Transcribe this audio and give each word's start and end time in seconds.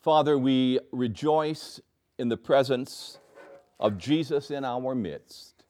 Father, 0.00 0.38
we 0.38 0.80
rejoice 0.92 1.78
in 2.18 2.30
the 2.30 2.36
presence 2.38 3.18
of 3.78 3.98
Jesus 3.98 4.50
in 4.50 4.64
our 4.64 4.94
midst. 4.94 5.64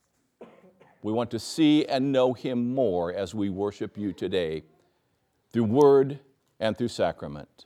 We 1.03 1.13
want 1.13 1.33
to 1.33 1.41
see 1.41 1.85
and 1.87 2.13
know 2.13 2.33
him 2.33 2.73
more 2.73 3.13
as 3.13 3.35
we 3.35 3.49
worship 3.49 3.99
you 3.99 4.13
today 4.13 4.63
through 5.53 5.65
word 5.65 6.21
and 6.61 6.79
through 6.79 6.89
sacrament, 6.89 7.65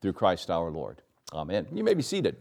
through 0.00 0.14
Christ 0.14 0.48
our 0.48 0.70
Lord. 0.70 1.02
Amen. 1.34 1.66
You 1.70 1.84
may 1.84 1.92
be 1.92 2.02
seated. 2.02 2.36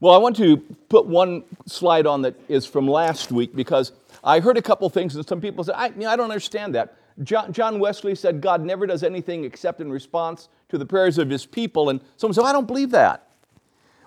Well, 0.00 0.12
I 0.12 0.18
want 0.18 0.36
to 0.36 0.58
put 0.90 1.06
one 1.06 1.44
slide 1.64 2.06
on 2.06 2.20
that 2.22 2.34
is 2.50 2.66
from 2.66 2.86
last 2.86 3.32
week 3.32 3.56
because 3.56 3.92
I 4.22 4.40
heard 4.40 4.58
a 4.58 4.62
couple 4.62 4.90
things 4.90 5.16
and 5.16 5.26
some 5.26 5.40
people 5.40 5.64
said, 5.64 5.74
I, 5.74 5.86
you 5.86 6.00
know, 6.00 6.10
I 6.10 6.16
don't 6.16 6.30
understand 6.30 6.74
that. 6.74 6.96
John, 7.22 7.50
John 7.50 7.78
Wesley 7.78 8.14
said 8.14 8.42
God 8.42 8.62
never 8.62 8.86
does 8.86 9.02
anything 9.02 9.44
except 9.44 9.80
in 9.80 9.90
response 9.90 10.50
to 10.68 10.78
the 10.78 10.86
prayers 10.86 11.18
of 11.18 11.30
his 11.30 11.46
people. 11.46 11.90
And 11.90 12.00
someone 12.16 12.34
said, 12.34 12.44
I 12.44 12.52
don't 12.52 12.66
believe 12.66 12.90
that. 12.90 13.28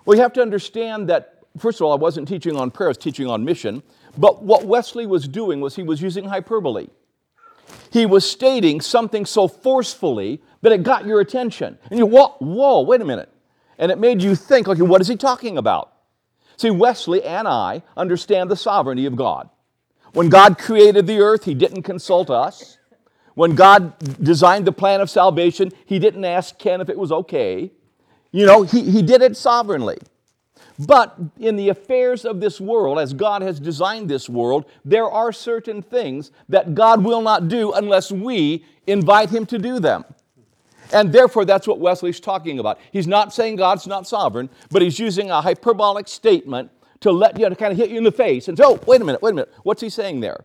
Well, 0.04 0.16
you 0.16 0.22
have 0.22 0.32
to 0.34 0.42
understand 0.42 1.08
that, 1.08 1.44
first 1.58 1.80
of 1.80 1.86
all, 1.86 1.92
I 1.92 1.96
wasn't 1.96 2.28
teaching 2.28 2.56
on 2.56 2.70
prayer, 2.70 2.88
I 2.88 2.90
was 2.90 2.98
teaching 2.98 3.28
on 3.28 3.44
mission. 3.44 3.82
But 4.18 4.42
what 4.42 4.66
Wesley 4.66 5.06
was 5.06 5.28
doing 5.28 5.60
was 5.60 5.76
he 5.76 5.82
was 5.82 6.02
using 6.02 6.24
hyperbole. 6.24 6.88
He 7.90 8.06
was 8.06 8.28
stating 8.28 8.80
something 8.80 9.24
so 9.24 9.48
forcefully 9.48 10.42
that 10.62 10.72
it 10.72 10.82
got 10.82 11.06
your 11.06 11.20
attention. 11.20 11.78
And 11.90 11.98
you, 11.98 12.06
whoa, 12.06 12.36
whoa, 12.38 12.82
wait 12.82 13.00
a 13.00 13.04
minute. 13.04 13.30
And 13.78 13.90
it 13.90 13.98
made 13.98 14.22
you 14.22 14.34
think, 14.34 14.68
okay, 14.68 14.82
what 14.82 15.00
is 15.00 15.08
he 15.08 15.16
talking 15.16 15.58
about? 15.58 15.92
See, 16.56 16.70
Wesley 16.70 17.22
and 17.22 17.48
I 17.48 17.82
understand 17.96 18.50
the 18.50 18.56
sovereignty 18.56 19.06
of 19.06 19.16
God. 19.16 19.48
When 20.12 20.28
God 20.28 20.58
created 20.58 21.06
the 21.06 21.20
earth, 21.20 21.44
he 21.44 21.54
didn't 21.54 21.82
consult 21.82 22.28
us. 22.28 22.76
When 23.34 23.54
God 23.54 23.98
designed 24.22 24.66
the 24.66 24.72
plan 24.72 25.00
of 25.00 25.10
salvation, 25.10 25.72
He 25.86 25.98
didn't 25.98 26.24
ask 26.24 26.58
Ken 26.58 26.80
if 26.80 26.88
it 26.88 26.98
was 26.98 27.12
okay. 27.12 27.72
You 28.30 28.46
know, 28.46 28.62
He, 28.62 28.90
he 28.90 29.02
did 29.02 29.22
it 29.22 29.36
sovereignly. 29.36 29.98
But 30.78 31.16
in 31.38 31.56
the 31.56 31.68
affairs 31.68 32.24
of 32.24 32.40
this 32.40 32.60
world, 32.60 32.98
as 32.98 33.12
God 33.12 33.42
has 33.42 33.60
designed 33.60 34.08
this 34.08 34.28
world, 34.28 34.64
there 34.84 35.08
are 35.08 35.32
certain 35.32 35.82
things 35.82 36.32
that 36.48 36.74
God 36.74 37.04
will 37.04 37.20
not 37.20 37.48
do 37.48 37.72
unless 37.72 38.10
we 38.10 38.64
invite 38.86 39.30
Him 39.30 39.46
to 39.46 39.58
do 39.58 39.78
them. 39.78 40.04
And 40.92 41.12
therefore, 41.12 41.44
that's 41.44 41.66
what 41.66 41.78
Wesley's 41.78 42.20
talking 42.20 42.58
about. 42.58 42.78
He's 42.92 43.06
not 43.06 43.32
saying 43.32 43.56
God's 43.56 43.86
not 43.86 44.06
sovereign, 44.06 44.50
but 44.70 44.82
he's 44.82 44.98
using 44.98 45.30
a 45.30 45.40
hyperbolic 45.40 46.06
statement 46.06 46.70
to 47.00 47.10
let 47.10 47.38
you 47.38 47.44
know, 47.44 47.50
to 47.50 47.56
kind 47.56 47.72
of 47.72 47.78
hit 47.78 47.90
you 47.90 47.98
in 47.98 48.04
the 48.04 48.12
face 48.12 48.48
and 48.48 48.56
say, 48.56 48.64
oh, 48.64 48.78
wait 48.86 49.00
a 49.00 49.04
minute, 49.04 49.22
wait 49.22 49.30
a 49.30 49.34
minute. 49.34 49.52
What's 49.62 49.80
he 49.80 49.88
saying 49.88 50.20
there? 50.20 50.44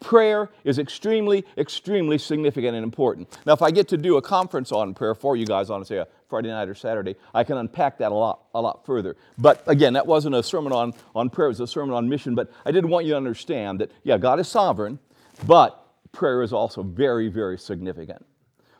Prayer 0.00 0.50
is 0.64 0.78
extremely, 0.78 1.44
extremely 1.56 2.18
significant 2.18 2.76
and 2.76 2.84
important. 2.84 3.38
Now, 3.46 3.52
if 3.52 3.62
I 3.62 3.70
get 3.70 3.88
to 3.88 3.96
do 3.96 4.16
a 4.16 4.22
conference 4.22 4.72
on 4.72 4.94
prayer 4.94 5.14
for 5.14 5.36
you 5.36 5.46
guys 5.46 5.70
on, 5.70 5.84
say, 5.84 5.98
a 5.98 6.08
Friday 6.28 6.48
night 6.48 6.68
or 6.68 6.74
Saturday, 6.74 7.16
I 7.32 7.44
can 7.44 7.56
unpack 7.56 7.98
that 7.98 8.12
a 8.12 8.14
lot, 8.14 8.44
a 8.54 8.60
lot 8.60 8.84
further. 8.84 9.16
But 9.38 9.62
again, 9.66 9.92
that 9.94 10.06
wasn't 10.06 10.34
a 10.34 10.42
sermon 10.42 10.72
on, 10.72 10.94
on 11.14 11.30
prayer, 11.30 11.46
it 11.46 11.50
was 11.50 11.60
a 11.60 11.66
sermon 11.66 11.94
on 11.94 12.08
mission. 12.08 12.34
But 12.34 12.52
I 12.66 12.70
did 12.70 12.84
want 12.84 13.06
you 13.06 13.12
to 13.12 13.16
understand 13.16 13.80
that, 13.80 13.90
yeah, 14.02 14.18
God 14.18 14.40
is 14.40 14.48
sovereign, 14.48 14.98
but 15.46 15.86
prayer 16.12 16.42
is 16.42 16.52
also 16.52 16.82
very, 16.82 17.28
very 17.28 17.58
significant. 17.58 18.24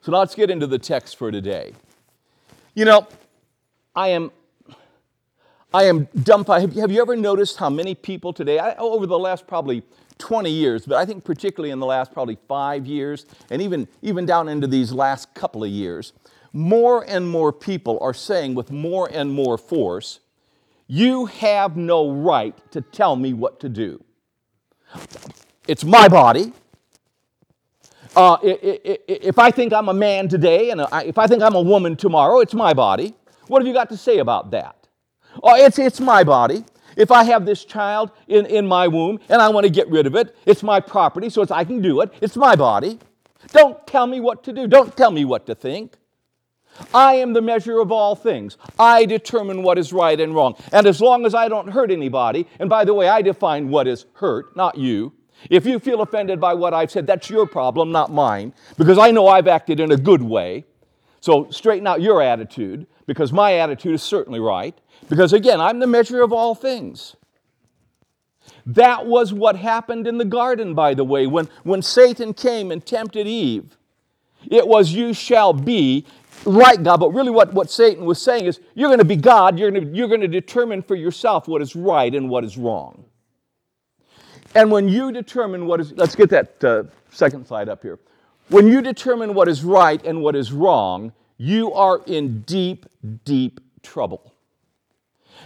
So 0.01 0.13
now 0.13 0.19
let's 0.19 0.35
get 0.35 0.51
into 0.51 0.67
the 0.67 0.79
text 0.79 1.17
for 1.17 1.31
today. 1.31 1.73
You 2.75 2.85
know, 2.85 3.09
I 3.95 4.09
am 4.09 4.31
I 5.75 5.85
am 5.85 6.07
dumbfounded. 6.23 6.77
Have 6.77 6.93
you 6.93 7.03
ever 7.03 7.17
noticed 7.17 7.57
how 7.57 7.69
many 7.69 7.97
people 7.97 8.33
today, 8.33 8.61
I, 8.61 8.77
over 8.77 9.07
the 9.07 9.19
last 9.19 9.49
probably 9.49 9.83
20 10.19 10.51
years, 10.51 10.87
but 10.87 10.97
I 10.97 11.05
think 11.07 11.25
particularly 11.25 11.71
in 11.71 11.81
the 11.81 11.87
last 11.87 12.13
probably 12.13 12.39
five 12.49 12.87
years, 12.87 13.27
and 13.51 13.61
even, 13.61 13.89
even 14.03 14.27
down 14.27 14.49
into 14.49 14.67
these 14.67 14.93
last 14.93 15.35
couple 15.35 15.65
of 15.65 15.71
years, 15.71 16.13
more 16.53 17.05
and 17.09 17.29
more 17.29 17.53
people 17.53 17.99
are 18.01 18.15
saying 18.15 18.55
with 18.55 18.71
more 18.71 19.09
and 19.13 19.33
more 19.33 19.59
force, 19.59 20.21
You 20.87 21.27
have 21.27 21.77
no 21.77 22.11
right 22.11 22.57
to 22.73 22.81
tell 22.81 23.17
me 23.17 23.33
what 23.33 23.61
to 23.61 23.69
do. 23.69 24.05
It's 25.67 25.85
my 25.85 26.09
body. 26.09 26.53
Uh, 28.15 28.39
if 28.43 29.39
I 29.39 29.51
think 29.51 29.73
I'm 29.73 29.89
a 29.89 29.95
man 29.95 30.29
today 30.29 30.71
and 30.71 30.81
if 30.83 31.19
I 31.19 31.27
think 31.27 31.43
I'm 31.43 31.55
a 31.55 31.63
woman 31.63 31.97
tomorrow, 31.97 32.41
it's 32.41 32.55
my 32.55 32.73
body. 32.75 33.15
What 33.49 33.61
have 33.61 33.67
you 33.67 33.75
got 33.75 33.89
to 33.91 33.97
say 33.97 34.19
about 34.19 34.53
that? 34.53 34.89
Oh, 35.43 35.57
it's, 35.57 35.79
it's 35.79 36.01
my 36.01 36.23
body. 36.23 36.65
If 36.97 37.11
I 37.11 37.25
have 37.25 37.47
this 37.47 37.65
child 37.65 38.11
in, 38.29 38.47
in 38.47 38.67
my 38.67 38.89
womb 38.89 39.19
and 39.29 39.41
I 39.43 39.49
want 39.49 39.65
to 39.65 39.71
get 39.71 39.89
rid 39.89 40.07
of 40.07 40.15
it, 40.15 40.37
it's 40.47 40.63
my 40.63 40.81
property, 40.81 41.29
so 41.31 41.43
it's, 41.43 41.51
I 41.51 41.65
can 41.65 41.81
do 41.81 42.01
it. 42.01 42.13
It's 42.21 42.37
my 42.37 42.57
body. 42.57 42.99
Don't 43.53 43.87
tell 43.87 44.07
me 44.07 44.21
what 44.21 44.45
to 44.45 44.53
do. 44.53 44.67
Don't 44.67 44.97
tell 44.97 45.11
me 45.11 45.25
what 45.25 45.47
to 45.47 45.55
think. 45.55 45.97
I 46.93 47.15
am 47.15 47.33
the 47.33 47.43
measure 47.43 47.79
of 47.79 47.93
all 47.93 48.17
things. 48.17 48.57
I 48.79 49.05
determine 49.05 49.63
what 49.63 49.79
is 49.79 49.93
right 49.93 50.19
and 50.19 50.35
wrong. 50.35 50.57
And 50.73 50.87
as 50.87 51.01
long 51.01 51.25
as 51.25 51.35
I 51.35 51.49
don't 51.49 51.69
hurt 51.69 51.91
anybody, 51.91 52.49
and 52.59 52.69
by 52.69 52.85
the 52.85 52.95
way, 52.95 53.09
I 53.09 53.23
define 53.23 53.69
what 53.69 53.87
is 53.87 54.07
hurt, 54.15 54.57
not 54.57 54.77
you. 54.77 55.13
If 55.51 55.67
you 55.67 55.79
feel 55.79 56.01
offended 56.01 56.41
by 56.41 56.55
what 56.55 56.75
I've 56.75 56.91
said, 56.91 57.07
that's 57.07 57.31
your 57.31 57.47
problem, 57.47 57.93
not 57.93 58.13
mine, 58.13 58.55
because 58.77 58.99
I 58.99 59.11
know 59.11 59.29
I've 59.29 59.47
acted 59.47 59.79
in 59.79 59.93
a 59.93 59.97
good 59.97 60.23
way. 60.23 60.65
So 61.21 61.49
straighten 61.51 61.87
out 61.87 62.01
your 62.01 62.21
attitude, 62.23 62.87
because 63.07 63.33
my 63.33 63.55
attitude 63.55 63.95
is 63.95 64.03
certainly 64.03 64.41
right. 64.41 64.79
Because 65.15 65.33
again, 65.33 65.61
I'm 65.61 65.79
the 65.79 65.87
measure 65.87 66.23
of 66.23 66.33
all 66.33 66.57
things. 66.57 67.15
That 68.67 69.07
was 69.07 69.33
what 69.33 69.55
happened 69.55 70.09
in 70.09 70.19
the 70.19 70.25
garden, 70.25 70.75
by 70.75 70.95
the 70.95 71.05
way, 71.05 71.29
when, 71.29 71.49
when 71.63 71.83
Satan 71.83 72.35
came 72.35 72.73
and 72.73 72.85
tempted 72.85 73.25
Eve. 73.25 73.79
It 74.51 74.67
was, 74.67 74.93
You 74.93 75.15
shall 75.15 75.53
be 75.53 76.05
like 76.45 76.83
God. 76.83 76.99
But 76.99 77.11
really, 77.11 77.31
what, 77.31 77.55
what 77.55 77.71
Satan 77.71 78.05
was 78.05 78.21
saying 78.21 78.47
is, 78.47 78.59
You're 78.75 78.89
going 78.89 78.99
to 78.99 79.05
be 79.05 79.15
God. 79.15 79.57
You're 79.57 79.71
going 79.71 79.87
to, 79.93 79.97
you're 79.97 80.09
to 80.09 80.27
determine 80.27 80.83
for 80.83 80.97
yourself 80.97 81.47
what 81.47 81.63
is 81.63 81.77
right 81.77 82.13
and 82.13 82.29
what 82.29 82.43
is 82.43 82.59
wrong. 82.59 83.05
And 84.57 84.69
when 84.69 84.89
you 84.89 85.13
determine 85.13 85.67
what 85.67 85.79
is, 85.79 85.93
let's 85.93 86.17
get 86.17 86.29
that 86.31 86.65
uh, 86.65 86.83
second 87.11 87.47
slide 87.47 87.69
up 87.69 87.83
here. 87.83 88.01
When 88.49 88.67
you 88.67 88.83
determine 88.83 89.33
what 89.33 89.47
is 89.47 89.63
right 89.63 90.05
and 90.05 90.23
what 90.23 90.35
is 90.35 90.53
wrong, 90.53 91.13
you 91.37 91.73
are 91.73 92.03
in 92.07 92.41
deep, 92.41 92.87
deep 93.25 93.61
trouble 93.81 94.34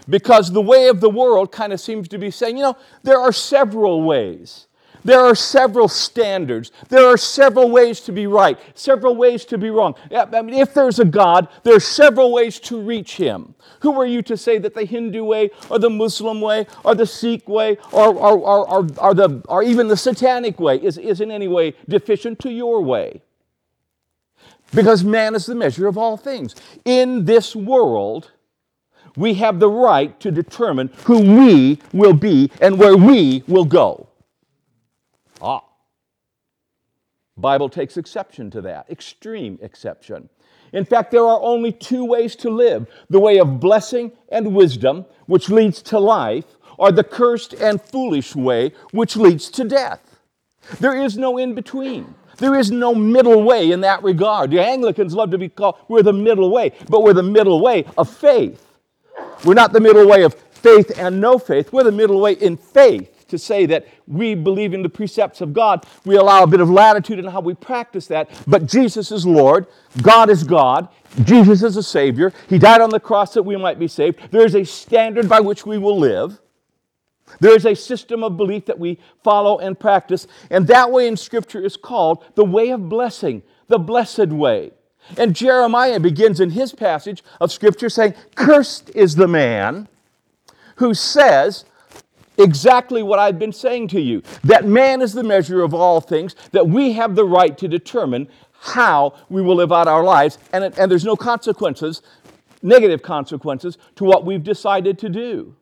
because 0.08 0.50
the 0.52 0.60
way 0.60 0.88
of 0.88 1.00
the 1.00 1.10
world 1.10 1.52
kind 1.52 1.72
of 1.72 1.80
seems 1.80 2.08
to 2.08 2.18
be 2.18 2.30
saying, 2.30 2.56
you 2.56 2.62
know, 2.62 2.76
there 3.02 3.20
are 3.20 3.32
several 3.32 4.02
ways. 4.02 4.68
There 5.04 5.20
are 5.20 5.34
several 5.34 5.88
standards. 5.88 6.72
There 6.88 7.06
are 7.06 7.16
several 7.16 7.70
ways 7.70 8.00
to 8.00 8.12
be 8.12 8.26
right, 8.26 8.58
several 8.74 9.16
ways 9.16 9.44
to 9.46 9.58
be 9.58 9.70
wrong. 9.70 9.94
I 10.12 10.42
mean, 10.42 10.54
if 10.56 10.74
there's 10.74 10.98
a 10.98 11.04
God, 11.04 11.48
there 11.62 11.74
are 11.74 11.80
several 11.80 12.32
ways 12.32 12.58
to 12.60 12.80
reach 12.80 13.16
Him. 13.16 13.54
Who 13.80 13.98
are 14.00 14.06
you 14.06 14.22
to 14.22 14.36
say 14.36 14.58
that 14.58 14.74
the 14.74 14.84
Hindu 14.84 15.24
way, 15.24 15.50
or 15.70 15.78
the 15.78 15.90
Muslim 15.90 16.40
way, 16.40 16.66
or 16.84 16.94
the 16.94 17.06
Sikh 17.06 17.48
way, 17.48 17.78
or, 17.92 18.14
or, 18.14 18.38
or, 18.38 18.86
or, 18.98 19.14
the, 19.14 19.42
or 19.48 19.62
even 19.62 19.88
the 19.88 19.96
Satanic 19.96 20.58
way 20.58 20.76
is, 20.76 20.98
is 20.98 21.20
in 21.20 21.30
any 21.30 21.48
way 21.48 21.74
deficient 21.88 22.38
to 22.40 22.50
your 22.50 22.82
way? 22.82 23.22
Because 24.74 25.04
man 25.04 25.34
is 25.34 25.46
the 25.46 25.54
measure 25.54 25.86
of 25.86 25.96
all 25.96 26.16
things. 26.16 26.54
In 26.84 27.24
this 27.24 27.56
world, 27.56 28.32
we 29.16 29.34
have 29.34 29.60
the 29.60 29.68
right 29.68 30.18
to 30.20 30.30
determine 30.30 30.90
who 31.04 31.20
we 31.20 31.78
will 31.92 32.12
be 32.12 32.50
and 32.60 32.78
where 32.78 32.96
we 32.96 33.42
will 33.46 33.64
go. 33.64 34.08
Ah. 35.40 35.62
Bible 37.36 37.68
takes 37.68 37.96
exception 37.96 38.50
to 38.50 38.60
that, 38.62 38.90
extreme 38.90 39.58
exception. 39.62 40.28
In 40.72 40.84
fact, 40.84 41.10
there 41.10 41.24
are 41.24 41.40
only 41.40 41.72
two 41.72 42.04
ways 42.04 42.36
to 42.36 42.50
live 42.50 42.86
the 43.08 43.20
way 43.20 43.38
of 43.38 43.60
blessing 43.60 44.12
and 44.30 44.54
wisdom, 44.54 45.06
which 45.26 45.48
leads 45.48 45.80
to 45.82 45.98
life, 45.98 46.44
or 46.76 46.92
the 46.92 47.04
cursed 47.04 47.54
and 47.54 47.80
foolish 47.80 48.36
way, 48.36 48.72
which 48.92 49.16
leads 49.16 49.50
to 49.50 49.64
death. 49.64 50.20
There 50.80 51.00
is 51.00 51.16
no 51.16 51.38
in 51.38 51.54
between. 51.54 52.14
There 52.36 52.54
is 52.54 52.70
no 52.70 52.94
middle 52.94 53.42
way 53.42 53.72
in 53.72 53.80
that 53.80 54.02
regard. 54.02 54.50
The 54.50 54.60
Anglicans 54.60 55.14
love 55.14 55.30
to 55.32 55.38
be 55.38 55.48
called, 55.48 55.76
we're 55.88 56.02
the 56.02 56.12
middle 56.12 56.50
way, 56.50 56.72
but 56.88 57.02
we're 57.02 57.14
the 57.14 57.22
middle 57.22 57.60
way 57.60 57.84
of 57.96 58.08
faith. 58.08 58.67
We're 59.44 59.54
not 59.54 59.72
the 59.72 59.80
middle 59.80 60.06
way 60.06 60.22
of 60.22 60.34
faith 60.34 60.98
and 60.98 61.20
no 61.20 61.38
faith. 61.38 61.72
We're 61.72 61.84
the 61.84 61.92
middle 61.92 62.20
way 62.20 62.32
in 62.32 62.56
faith 62.56 63.26
to 63.28 63.38
say 63.38 63.66
that 63.66 63.86
we 64.06 64.34
believe 64.34 64.74
in 64.74 64.82
the 64.82 64.88
precepts 64.88 65.40
of 65.40 65.52
God. 65.52 65.86
We 66.04 66.16
allow 66.16 66.42
a 66.42 66.46
bit 66.46 66.60
of 66.60 66.70
latitude 66.70 67.18
in 67.18 67.26
how 67.26 67.40
we 67.40 67.54
practice 67.54 68.06
that. 68.08 68.30
But 68.46 68.66
Jesus 68.66 69.12
is 69.12 69.26
Lord. 69.26 69.66
God 70.02 70.30
is 70.30 70.44
God. 70.44 70.88
Jesus 71.24 71.62
is 71.62 71.76
a 71.76 71.82
Savior. 71.82 72.32
He 72.48 72.58
died 72.58 72.80
on 72.80 72.90
the 72.90 73.00
cross 73.00 73.34
that 73.34 73.42
we 73.42 73.56
might 73.56 73.78
be 73.78 73.88
saved. 73.88 74.18
There 74.30 74.44
is 74.44 74.54
a 74.54 74.64
standard 74.64 75.28
by 75.28 75.40
which 75.40 75.66
we 75.66 75.78
will 75.78 75.98
live. 75.98 76.40
There 77.40 77.54
is 77.54 77.66
a 77.66 77.74
system 77.74 78.24
of 78.24 78.38
belief 78.38 78.64
that 78.66 78.78
we 78.78 78.98
follow 79.22 79.58
and 79.58 79.78
practice. 79.78 80.26
And 80.50 80.66
that 80.68 80.90
way 80.90 81.06
in 81.06 81.16
Scripture 81.16 81.62
is 81.62 81.76
called 81.76 82.24
the 82.34 82.44
way 82.44 82.70
of 82.70 82.88
blessing, 82.88 83.42
the 83.68 83.78
blessed 83.78 84.28
way. 84.28 84.72
And 85.16 85.34
Jeremiah 85.34 86.00
begins 86.00 86.40
in 86.40 86.50
his 86.50 86.72
passage 86.72 87.22
of 87.40 87.52
Scripture 87.52 87.88
saying, 87.88 88.14
Cursed 88.34 88.90
is 88.94 89.14
the 89.14 89.28
man 89.28 89.88
who 90.76 90.94
says 90.94 91.64
exactly 92.36 93.02
what 93.02 93.18
I've 93.18 93.38
been 93.38 93.52
saying 93.52 93.88
to 93.88 94.00
you 94.00 94.22
that 94.44 94.64
man 94.64 95.02
is 95.02 95.12
the 95.12 95.24
measure 95.24 95.62
of 95.62 95.74
all 95.74 96.00
things, 96.00 96.36
that 96.52 96.68
we 96.68 96.92
have 96.92 97.14
the 97.14 97.24
right 97.24 97.56
to 97.58 97.68
determine 97.68 98.28
how 98.60 99.14
we 99.28 99.40
will 99.40 99.54
live 99.54 99.72
out 99.72 99.88
our 99.88 100.02
lives, 100.02 100.38
and, 100.52 100.64
and 100.64 100.90
there's 100.90 101.04
no 101.04 101.16
consequences 101.16 102.02
negative 102.62 103.02
consequences 103.02 103.78
to 103.96 104.04
what 104.04 104.24
we've 104.24 104.44
decided 104.44 104.98
to 105.00 105.08
do. 105.08 105.54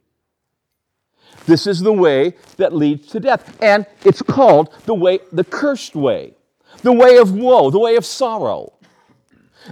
This 1.47 1.67
is 1.67 1.81
the 1.81 1.93
way 1.93 2.35
that 2.57 2.73
leads 2.73 3.09
to 3.09 3.21
death. 3.21 3.57
And 3.63 3.87
it's 4.05 4.23
called 4.23 4.75
the 4.87 4.95
way, 4.95 5.21
the 5.33 5.45
cursed 5.45 5.95
way, 5.95 6.35
the 6.83 6.93
way 6.93 7.19
of 7.19 7.35
woe, 7.35 7.71
the 7.71 7.79
way 7.79 7.97
of 7.97 8.05
sorrow. 8.05 8.73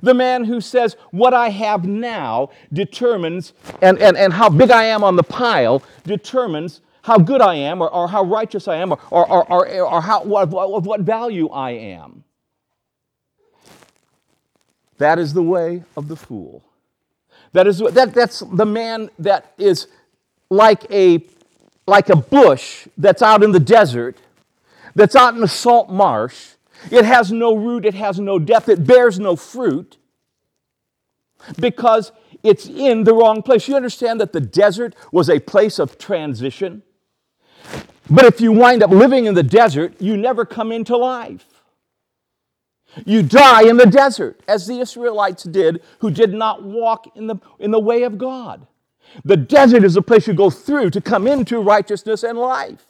The 0.02 0.14
man 0.14 0.44
who 0.44 0.61
says, 0.61 0.96
What 1.11 1.35
I 1.35 1.50
have 1.50 1.85
now 1.85 2.50
determines, 2.73 3.52
and, 3.82 3.99
and, 3.99 4.17
and 4.17 4.32
how 4.32 4.49
big 4.49 4.70
I 4.70 4.85
am 4.85 5.05
on 5.05 5.17
the 5.17 5.23
pile 5.23 5.82
determines 6.05 6.81
how 7.02 7.19
good 7.19 7.43
I 7.43 7.56
am, 7.56 7.82
or, 7.82 7.91
or 7.91 8.08
how 8.08 8.25
righteous 8.25 8.67
I 8.67 8.76
am, 8.76 8.93
or, 8.93 8.99
or, 9.11 9.52
or, 9.52 9.69
or 9.69 10.00
how, 10.00 10.25
what, 10.25 10.49
what, 10.49 10.82
what 10.82 11.00
value 11.00 11.50
I 11.50 11.73
am. 11.73 12.25
That 14.99 15.19
is 15.19 15.35
the 15.35 15.43
way 15.43 15.85
of 15.97 16.08
the 16.08 16.17
fool. 16.17 16.62
That 17.52 17.67
is, 17.67 17.79
that, 17.79 18.14
that's 18.14 18.40
the 18.40 18.67
man 18.67 19.11
that 19.19 19.52
is 19.58 19.87
like 20.50 20.90
a, 20.90 21.23
like 21.87 22.08
a 22.08 22.17
bush 22.17 22.88
that's 22.97 23.23
out 23.23 23.43
in 23.43 23.52
the 23.52 23.61
desert, 23.61 24.17
that's 24.94 25.14
out 25.14 25.35
in 25.35 25.43
a 25.43 25.49
salt 25.49 25.90
marsh. 25.90 26.53
It 26.90 27.04
has 27.04 27.32
no 27.32 27.54
root, 27.54 27.84
it 27.84 27.94
has 27.94 28.20
no 28.20 28.38
depth, 28.38 28.69
it 28.69 28.86
bears 28.86 29.19
no 29.19 29.36
fruit 29.36 29.98
because 31.58 32.12
it's 32.42 32.66
in 32.66 33.04
the 33.04 33.14
wrong 33.14 33.42
place. 33.42 33.69
You 33.69 33.76
understand 33.76 34.20
that 34.20 34.32
the 34.32 34.40
desert 34.40 34.94
was 35.12 35.31
a 35.31 35.40
place 35.40 35.78
of 35.78 35.98
transition? 35.98 36.82
But 38.10 38.26
if 38.26 38.40
you 38.40 38.52
wind 38.52 38.82
up 38.82 38.90
living 38.90 39.25
in 39.26 39.34
the 39.34 39.42
desert, 39.42 40.00
you 40.00 40.16
never 40.16 40.44
come 40.44 40.72
into 40.72 40.96
life. 40.96 41.46
You 43.06 43.22
die 43.22 43.64
in 43.64 43.76
the 43.76 43.87
desert, 43.87 44.40
as 44.46 44.66
the 44.66 44.78
Israelites 44.78 45.42
did, 45.44 45.82
who 45.98 46.10
did 46.10 46.32
not 46.32 46.62
walk 46.62 47.16
in 47.16 47.26
the, 47.26 47.37
in 47.58 47.70
the 47.70 47.80
way 47.80 48.02
of 48.04 48.19
God. 48.19 48.66
The 49.25 49.37
desert 49.37 49.84
is 49.84 49.96
a 49.96 50.02
place 50.02 50.26
you 50.26 50.34
go 50.34 50.50
through 50.50 50.90
to 50.90 51.00
come 51.00 51.26
into 51.26 51.58
righteousness 51.60 52.22
and 52.22 52.38
life. 52.38 52.87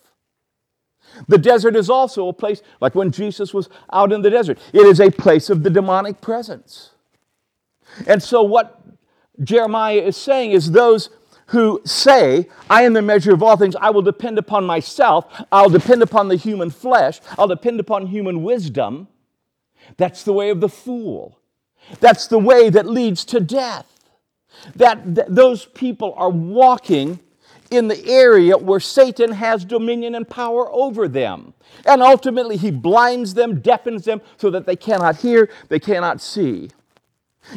The 1.28 1.38
desert 1.38 1.76
is 1.76 1.90
also 1.90 2.28
a 2.28 2.32
place, 2.32 2.62
like 2.80 2.94
when 2.94 3.10
Jesus 3.10 3.54
was 3.54 3.68
out 3.92 4.12
in 4.12 4.22
the 4.22 4.30
desert, 4.30 4.58
it 4.72 4.86
is 4.86 5.00
a 5.00 5.10
place 5.10 5.50
of 5.50 5.62
the 5.62 5.70
demonic 5.70 6.20
presence. 6.20 6.90
And 8.06 8.22
so, 8.22 8.42
what 8.42 8.80
Jeremiah 9.42 10.00
is 10.00 10.16
saying 10.16 10.52
is 10.52 10.72
those 10.72 11.10
who 11.48 11.80
say, 11.84 12.48
I 12.70 12.82
am 12.82 12.94
the 12.94 13.02
measure 13.02 13.32
of 13.32 13.42
all 13.42 13.56
things, 13.56 13.76
I 13.76 13.90
will 13.90 14.02
depend 14.02 14.38
upon 14.38 14.64
myself, 14.64 15.26
I'll 15.52 15.68
depend 15.68 16.02
upon 16.02 16.28
the 16.28 16.36
human 16.36 16.70
flesh, 16.70 17.20
I'll 17.38 17.48
depend 17.48 17.80
upon 17.80 18.06
human 18.06 18.42
wisdom. 18.42 19.08
That's 19.96 20.22
the 20.22 20.32
way 20.32 20.50
of 20.50 20.60
the 20.60 20.68
fool. 20.68 21.38
That's 22.00 22.26
the 22.26 22.38
way 22.38 22.70
that 22.70 22.86
leads 22.86 23.24
to 23.26 23.40
death. 23.40 23.86
That, 24.74 25.34
those 25.34 25.66
people 25.66 26.14
are 26.16 26.30
walking 26.30 27.20
in 27.76 27.88
the 27.88 28.06
area 28.06 28.56
where 28.56 28.80
Satan 28.80 29.32
has 29.32 29.64
dominion 29.64 30.14
and 30.14 30.28
power 30.28 30.70
over 30.72 31.08
them. 31.08 31.54
And 31.86 32.02
ultimately, 32.02 32.56
he 32.56 32.70
blinds 32.70 33.34
them, 33.34 33.60
deafens 33.60 34.04
them, 34.04 34.20
so 34.36 34.50
that 34.50 34.66
they 34.66 34.76
cannot 34.76 35.16
hear, 35.16 35.50
they 35.68 35.78
cannot 35.78 36.20
see. 36.20 36.70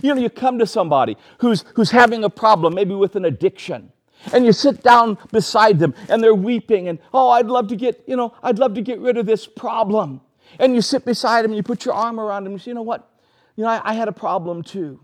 You 0.01 0.13
know, 0.13 0.21
you 0.21 0.29
come 0.29 0.59
to 0.59 0.67
somebody 0.67 1.17
who's, 1.39 1.63
who's 1.75 1.91
having 1.91 2.23
a 2.23 2.29
problem, 2.29 2.73
maybe 2.73 2.93
with 2.93 3.15
an 3.15 3.25
addiction, 3.25 3.91
and 4.33 4.45
you 4.45 4.51
sit 4.51 4.83
down 4.83 5.17
beside 5.31 5.79
them 5.79 5.93
and 6.09 6.21
they're 6.21 6.35
weeping 6.35 6.87
and, 6.87 6.99
oh, 7.13 7.29
I'd 7.29 7.45
love 7.45 7.67
to 7.69 7.75
get, 7.75 8.03
you 8.07 8.15
know, 8.15 8.33
I'd 8.43 8.59
love 8.59 8.73
to 8.75 8.81
get 8.81 8.99
rid 8.99 9.17
of 9.17 9.25
this 9.25 9.47
problem. 9.47 10.21
And 10.59 10.73
you 10.73 10.81
sit 10.81 11.05
beside 11.05 11.43
them 11.43 11.51
and 11.51 11.57
you 11.57 11.63
put 11.63 11.85
your 11.85 11.93
arm 11.93 12.19
around 12.19 12.43
them 12.43 12.53
and 12.53 12.59
you 12.59 12.63
say, 12.63 12.71
you 12.71 12.75
know 12.75 12.81
what? 12.81 13.09
You 13.55 13.63
know, 13.63 13.69
I, 13.69 13.81
I 13.91 13.93
had 13.93 14.07
a 14.07 14.13
problem 14.13 14.63
too. 14.63 14.99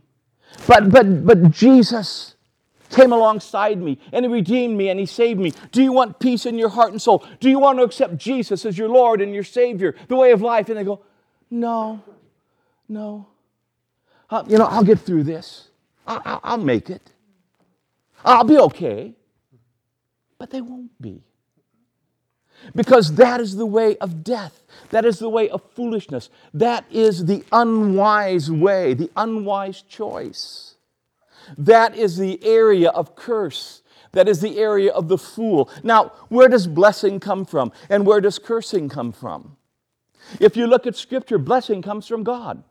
But, 0.68 0.90
but, 0.90 1.26
but 1.26 1.52
Jesus 1.52 2.33
came 2.94 3.12
alongside 3.12 3.82
me 3.82 4.00
and 4.12 4.26
he 4.26 4.32
redeemed 4.32 4.78
me 4.78 4.90
and 4.90 5.00
he 5.00 5.06
saved 5.06 5.40
me. 5.40 5.54
Do 5.72 5.82
you 5.82 5.92
want 5.92 6.20
peace 6.20 6.46
in 6.46 6.58
your 6.58 6.70
heart 6.70 6.92
and 6.92 7.02
soul? 7.02 7.26
Do 7.40 7.50
you 7.50 7.60
want 7.60 7.80
to 7.80 7.84
accept 7.84 8.18
Jesus 8.18 8.66
as 8.66 8.78
your 8.78 8.90
Lord 8.90 9.22
and 9.22 9.34
your 9.34 9.44
Savior, 9.44 9.96
the 10.08 10.16
way 10.16 10.32
of 10.32 10.42
life? 10.42 10.70
And 10.70 10.78
they 10.78 10.84
go, 10.84 11.02
no, 11.50 12.02
no. 12.88 13.28
Uh, 14.30 14.44
you 14.48 14.58
know, 14.58 14.66
I'll 14.66 14.84
get 14.84 15.00
through 15.00 15.24
this. 15.24 15.70
I, 16.08 16.40
I'll 16.44 16.58
make 16.58 16.90
it. 16.90 17.12
I'll 18.24 18.44
be 18.44 18.58
okay. 18.58 19.14
But 20.38 20.50
they 20.50 20.62
won't 20.62 21.00
be. 21.02 21.24
Because 22.76 23.16
that 23.16 23.42
is 23.42 23.56
the 23.56 23.66
way 23.66 23.98
of 23.98 24.24
death. 24.24 24.64
That 24.90 25.06
is 25.06 25.20
the 25.20 25.30
way 25.30 25.50
of 25.50 25.62
foolishness. 25.76 26.30
That 26.54 26.86
is 26.90 27.26
the 27.26 27.44
unwise 27.52 28.50
way, 28.50 28.94
the 28.94 29.12
unwise 29.16 29.82
choice. 29.82 30.73
That 31.58 31.96
is 31.96 32.18
the 32.18 32.44
area 32.44 32.90
of 32.90 33.16
curse. 33.16 33.82
That 34.14 34.30
is 34.30 34.42
the 34.42 34.60
area 34.60 34.92
of 34.92 35.08
the 35.08 35.18
fool. 35.18 35.70
Now, 35.84 36.12
where 36.30 36.48
does 36.48 36.68
blessing 36.68 37.20
come 37.20 37.46
from? 37.46 37.72
And 37.90 38.06
where 38.06 38.22
does 38.22 38.40
cursing 38.40 38.90
come 38.90 39.12
from? 39.12 39.58
If 40.40 40.56
you 40.56 40.68
look 40.68 40.88
at 40.88 40.96
Scripture, 40.96 41.38
blessing 41.38 41.82
comes 41.82 42.08
from 42.08 42.24
God. 42.24 42.64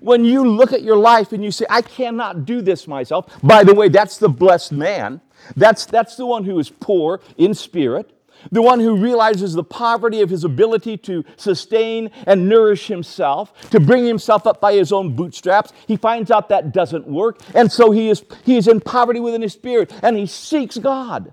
When 0.00 0.24
you 0.24 0.46
look 0.46 0.72
at 0.72 0.82
your 0.82 0.96
life 0.96 1.32
and 1.32 1.42
you 1.42 1.50
say, 1.50 1.66
I 1.68 1.82
cannot 1.82 2.44
do 2.44 2.62
this 2.62 2.86
myself, 2.86 3.40
by 3.42 3.64
the 3.64 3.74
way, 3.74 3.88
that's 3.88 4.18
the 4.18 4.28
blessed 4.28 4.72
man. 4.72 5.20
That's, 5.56 5.86
that's 5.86 6.16
the 6.16 6.26
one 6.26 6.44
who 6.44 6.58
is 6.58 6.70
poor 6.70 7.20
in 7.36 7.54
spirit, 7.54 8.12
the 8.50 8.62
one 8.62 8.80
who 8.80 8.96
realizes 8.96 9.54
the 9.54 9.64
poverty 9.64 10.20
of 10.20 10.30
his 10.30 10.44
ability 10.44 10.96
to 10.98 11.24
sustain 11.36 12.10
and 12.26 12.48
nourish 12.48 12.86
himself, 12.86 13.70
to 13.70 13.80
bring 13.80 14.06
himself 14.06 14.46
up 14.46 14.60
by 14.60 14.74
his 14.74 14.92
own 14.92 15.14
bootstraps. 15.14 15.72
He 15.86 15.96
finds 15.96 16.30
out 16.30 16.48
that 16.48 16.72
doesn't 16.72 17.06
work, 17.06 17.40
and 17.54 17.70
so 17.70 17.90
he 17.90 18.08
is, 18.08 18.24
he 18.44 18.56
is 18.56 18.68
in 18.68 18.80
poverty 18.80 19.20
within 19.20 19.42
his 19.42 19.52
spirit, 19.52 19.92
and 20.02 20.16
he 20.16 20.26
seeks 20.26 20.78
God 20.78 21.32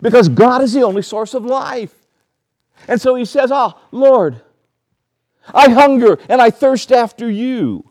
because 0.00 0.28
God 0.28 0.62
is 0.62 0.72
the 0.72 0.82
only 0.82 1.02
source 1.02 1.34
of 1.34 1.44
life. 1.44 1.94
And 2.88 3.00
so 3.00 3.14
he 3.14 3.24
says, 3.24 3.50
Oh, 3.52 3.78
Lord, 3.90 4.42
I 5.52 5.70
hunger 5.70 6.18
and 6.28 6.40
I 6.40 6.50
thirst 6.50 6.92
after 6.92 7.30
you. 7.30 7.90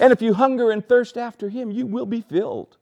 And 0.00 0.12
if 0.12 0.22
you 0.22 0.34
hunger 0.34 0.70
and 0.70 0.86
thirst 0.86 1.18
after 1.18 1.48
him, 1.48 1.70
you 1.70 1.86
will 1.86 2.06
be 2.06 2.22
filled. 2.22 2.76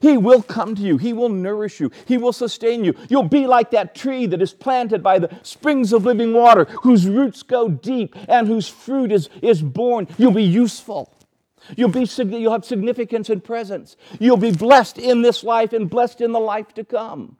He 0.00 0.16
will 0.16 0.42
come 0.42 0.74
to 0.74 0.82
you. 0.82 0.96
He 0.96 1.12
will 1.12 1.28
nourish 1.28 1.80
you. 1.80 1.90
He 2.06 2.18
will 2.18 2.32
sustain 2.32 2.84
you. 2.84 2.94
You'll 3.08 3.24
be 3.24 3.46
like 3.46 3.70
that 3.72 3.94
tree 3.94 4.26
that 4.26 4.40
is 4.40 4.52
planted 4.52 5.02
by 5.02 5.18
the 5.18 5.30
springs 5.42 5.92
of 5.92 6.04
living 6.04 6.32
water, 6.32 6.64
whose 6.82 7.08
roots 7.08 7.42
go 7.42 7.68
deep 7.68 8.14
and 8.28 8.46
whose 8.46 8.68
fruit 8.68 9.10
is, 9.10 9.28
is 9.42 9.62
borne. 9.62 10.06
You'll 10.16 10.32
be 10.32 10.44
useful. 10.44 11.12
You'll, 11.76 11.90
be, 11.90 12.04
you'll 12.04 12.52
have 12.52 12.64
significance 12.64 13.28
and 13.28 13.42
presence. 13.42 13.96
You'll 14.18 14.36
be 14.36 14.52
blessed 14.52 14.98
in 14.98 15.22
this 15.22 15.42
life 15.42 15.72
and 15.72 15.90
blessed 15.90 16.20
in 16.20 16.32
the 16.32 16.40
life 16.40 16.72
to 16.74 16.84
come. 16.84 17.36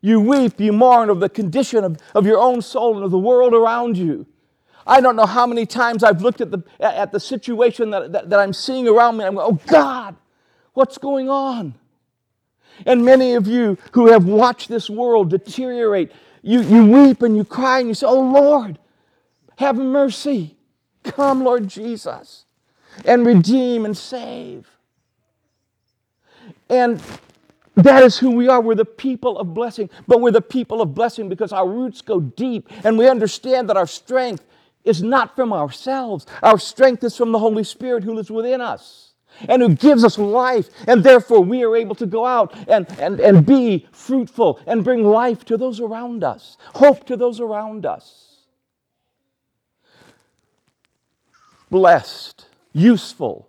You 0.00 0.20
weep, 0.20 0.60
you 0.60 0.72
mourn 0.72 1.10
of 1.10 1.18
the 1.20 1.28
condition 1.28 1.82
of, 1.82 1.98
of 2.14 2.26
your 2.26 2.38
own 2.38 2.62
soul 2.62 2.94
and 2.96 3.04
of 3.04 3.10
the 3.10 3.18
world 3.18 3.54
around 3.54 3.98
you. 3.98 4.26
I 4.86 5.00
don't 5.00 5.16
know 5.16 5.26
how 5.26 5.46
many 5.46 5.66
times 5.66 6.04
I've 6.04 6.22
looked 6.22 6.40
at 6.40 6.50
the, 6.50 6.62
at 6.78 7.12
the 7.12 7.20
situation 7.20 7.90
that, 7.90 8.12
that, 8.12 8.30
that 8.30 8.38
I'm 8.38 8.52
seeing 8.52 8.86
around 8.86 9.16
me. 9.16 9.24
I'm 9.24 9.34
going, 9.34 9.46
oh 9.46 9.60
God, 9.66 10.16
what's 10.78 10.96
going 10.96 11.28
on? 11.28 11.74
And 12.86 13.04
many 13.04 13.34
of 13.34 13.48
you 13.48 13.76
who 13.92 14.12
have 14.12 14.24
watched 14.24 14.68
this 14.68 14.88
world 14.88 15.28
deteriorate, 15.28 16.12
you, 16.40 16.62
you 16.62 16.86
weep 16.86 17.20
and 17.22 17.36
you 17.36 17.44
cry 17.44 17.80
and 17.80 17.88
you 17.88 17.94
say, 17.94 18.06
Oh 18.06 18.20
Lord, 18.20 18.78
have 19.56 19.76
mercy. 19.76 20.56
Come, 21.02 21.42
Lord 21.42 21.66
Jesus, 21.66 22.44
and 23.04 23.26
redeem 23.26 23.84
and 23.84 23.96
save. 23.96 24.68
And 26.70 27.02
that 27.74 28.04
is 28.04 28.18
who 28.18 28.30
we 28.30 28.48
are. 28.48 28.60
We're 28.60 28.76
the 28.76 28.84
people 28.84 29.38
of 29.38 29.54
blessing, 29.54 29.90
but 30.06 30.20
we're 30.20 30.30
the 30.30 30.40
people 30.40 30.80
of 30.80 30.94
blessing 30.94 31.28
because 31.28 31.52
our 31.52 31.66
roots 31.66 32.02
go 32.02 32.20
deep 32.20 32.68
and 32.84 32.96
we 32.96 33.08
understand 33.08 33.68
that 33.68 33.76
our 33.76 33.86
strength 33.86 34.44
is 34.84 35.02
not 35.02 35.34
from 35.34 35.52
ourselves. 35.52 36.26
Our 36.40 36.58
strength 36.58 37.02
is 37.02 37.16
from 37.16 37.32
the 37.32 37.38
Holy 37.40 37.64
Spirit 37.64 38.04
who 38.04 38.14
lives 38.14 38.30
within 38.30 38.60
us 38.60 39.07
and 39.48 39.62
who 39.62 39.74
gives 39.74 40.04
us 40.04 40.18
life. 40.18 40.68
And 40.86 41.02
therefore, 41.02 41.40
we 41.40 41.64
are 41.64 41.76
able 41.76 41.94
to 41.96 42.06
go 42.06 42.24
out 42.26 42.54
and, 42.68 42.88
and, 42.98 43.20
and 43.20 43.44
be 43.44 43.86
fruitful 43.92 44.60
and 44.66 44.84
bring 44.84 45.04
life 45.04 45.44
to 45.46 45.56
those 45.56 45.80
around 45.80 46.24
us, 46.24 46.56
hope 46.74 47.04
to 47.06 47.16
those 47.16 47.40
around 47.40 47.86
us. 47.86 48.24
Blessed, 51.70 52.46
useful, 52.72 53.48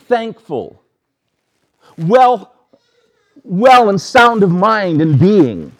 thankful, 0.00 0.82
well 1.96 2.54
well 3.48 3.88
and 3.88 4.00
sound 4.00 4.42
of 4.42 4.50
mind 4.50 5.00
and 5.00 5.18
being. 5.18 5.72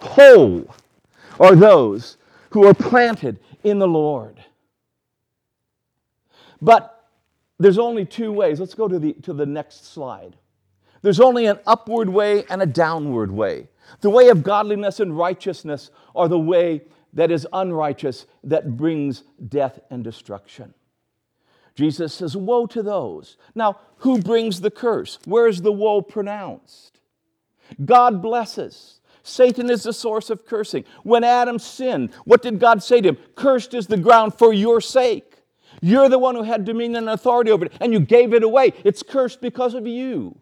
Whole 0.00 0.72
are 1.38 1.54
those 1.54 2.16
who 2.50 2.66
are 2.66 2.74
planted 2.74 3.38
in 3.64 3.78
the 3.78 3.88
Lord. 3.88 4.42
But 6.62 6.99
there's 7.60 7.78
only 7.78 8.06
two 8.06 8.32
ways. 8.32 8.58
Let's 8.58 8.74
go 8.74 8.88
to 8.88 8.98
the, 8.98 9.12
to 9.22 9.34
the 9.34 9.46
next 9.46 9.92
slide. 9.92 10.36
There's 11.02 11.20
only 11.20 11.46
an 11.46 11.58
upward 11.66 12.08
way 12.08 12.44
and 12.48 12.62
a 12.62 12.66
downward 12.66 13.30
way. 13.30 13.68
The 14.00 14.10
way 14.10 14.28
of 14.28 14.42
godliness 14.42 14.98
and 14.98 15.16
righteousness 15.16 15.90
are 16.16 16.26
the 16.26 16.38
way 16.38 16.82
that 17.12 17.30
is 17.30 17.46
unrighteous 17.52 18.26
that 18.44 18.76
brings 18.76 19.24
death 19.48 19.78
and 19.90 20.02
destruction. 20.02 20.74
Jesus 21.74 22.14
says, 22.14 22.36
Woe 22.36 22.66
to 22.66 22.82
those. 22.82 23.36
Now, 23.54 23.78
who 23.98 24.20
brings 24.20 24.60
the 24.60 24.70
curse? 24.70 25.18
Where 25.24 25.46
is 25.46 25.62
the 25.62 25.72
woe 25.72 26.02
pronounced? 26.02 27.00
God 27.84 28.22
blesses. 28.22 29.00
Satan 29.22 29.70
is 29.70 29.82
the 29.82 29.92
source 29.92 30.30
of 30.30 30.46
cursing. 30.46 30.84
When 31.02 31.24
Adam 31.24 31.58
sinned, 31.58 32.14
what 32.24 32.42
did 32.42 32.58
God 32.58 32.82
say 32.82 33.00
to 33.02 33.10
him? 33.10 33.18
Cursed 33.34 33.74
is 33.74 33.86
the 33.86 33.98
ground 33.98 34.34
for 34.34 34.52
your 34.52 34.80
sake. 34.80 35.29
You're 35.80 36.08
the 36.08 36.18
one 36.18 36.34
who 36.34 36.42
had 36.42 36.64
dominion 36.64 36.96
and 36.96 37.10
authority 37.10 37.50
over 37.50 37.66
it, 37.66 37.72
and 37.80 37.92
you 37.92 38.00
gave 38.00 38.34
it 38.34 38.42
away. 38.42 38.72
It's 38.84 39.02
cursed 39.02 39.40
because 39.40 39.74
of 39.74 39.86
you. 39.86 40.38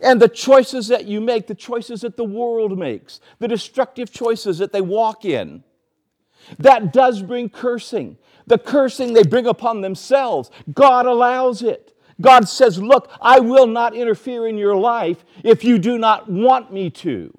And 0.00 0.20
the 0.20 0.28
choices 0.28 0.88
that 0.88 1.06
you 1.06 1.20
make, 1.20 1.46
the 1.46 1.54
choices 1.54 2.00
that 2.02 2.16
the 2.16 2.24
world 2.24 2.78
makes, 2.78 3.20
the 3.38 3.48
destructive 3.48 4.10
choices 4.10 4.58
that 4.58 4.72
they 4.72 4.80
walk 4.80 5.24
in, 5.24 5.62
that 6.58 6.92
does 6.92 7.22
bring 7.22 7.48
cursing. 7.48 8.16
The 8.46 8.58
cursing 8.58 9.12
they 9.12 9.22
bring 9.22 9.46
upon 9.46 9.80
themselves, 9.80 10.50
God 10.72 11.06
allows 11.06 11.62
it. 11.62 11.96
God 12.20 12.48
says, 12.48 12.80
Look, 12.80 13.10
I 13.20 13.40
will 13.40 13.66
not 13.66 13.94
interfere 13.94 14.46
in 14.46 14.58
your 14.58 14.76
life 14.76 15.24
if 15.44 15.64
you 15.64 15.78
do 15.78 15.98
not 15.98 16.30
want 16.30 16.72
me 16.72 16.90
to. 16.90 17.38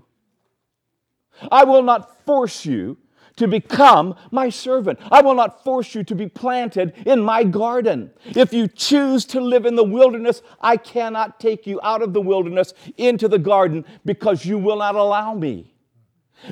I 1.51 1.63
will 1.63 1.83
not 1.83 2.23
force 2.25 2.65
you 2.65 2.97
to 3.41 3.47
become 3.47 4.15
my 4.29 4.49
servant. 4.49 4.99
I 5.11 5.23
will 5.23 5.33
not 5.33 5.63
force 5.63 5.95
you 5.95 6.03
to 6.03 6.13
be 6.13 6.29
planted 6.29 6.93
in 7.07 7.21
my 7.21 7.43
garden. 7.43 8.11
If 8.23 8.53
you 8.53 8.67
choose 8.67 9.25
to 9.25 9.41
live 9.41 9.65
in 9.65 9.75
the 9.75 9.83
wilderness, 9.83 10.43
I 10.61 10.77
cannot 10.77 11.39
take 11.39 11.65
you 11.65 11.79
out 11.81 12.03
of 12.03 12.13
the 12.13 12.21
wilderness 12.21 12.75
into 12.97 13.27
the 13.27 13.39
garden 13.39 13.83
because 14.05 14.45
you 14.45 14.59
will 14.59 14.77
not 14.77 14.93
allow 14.93 15.33
me. 15.33 15.73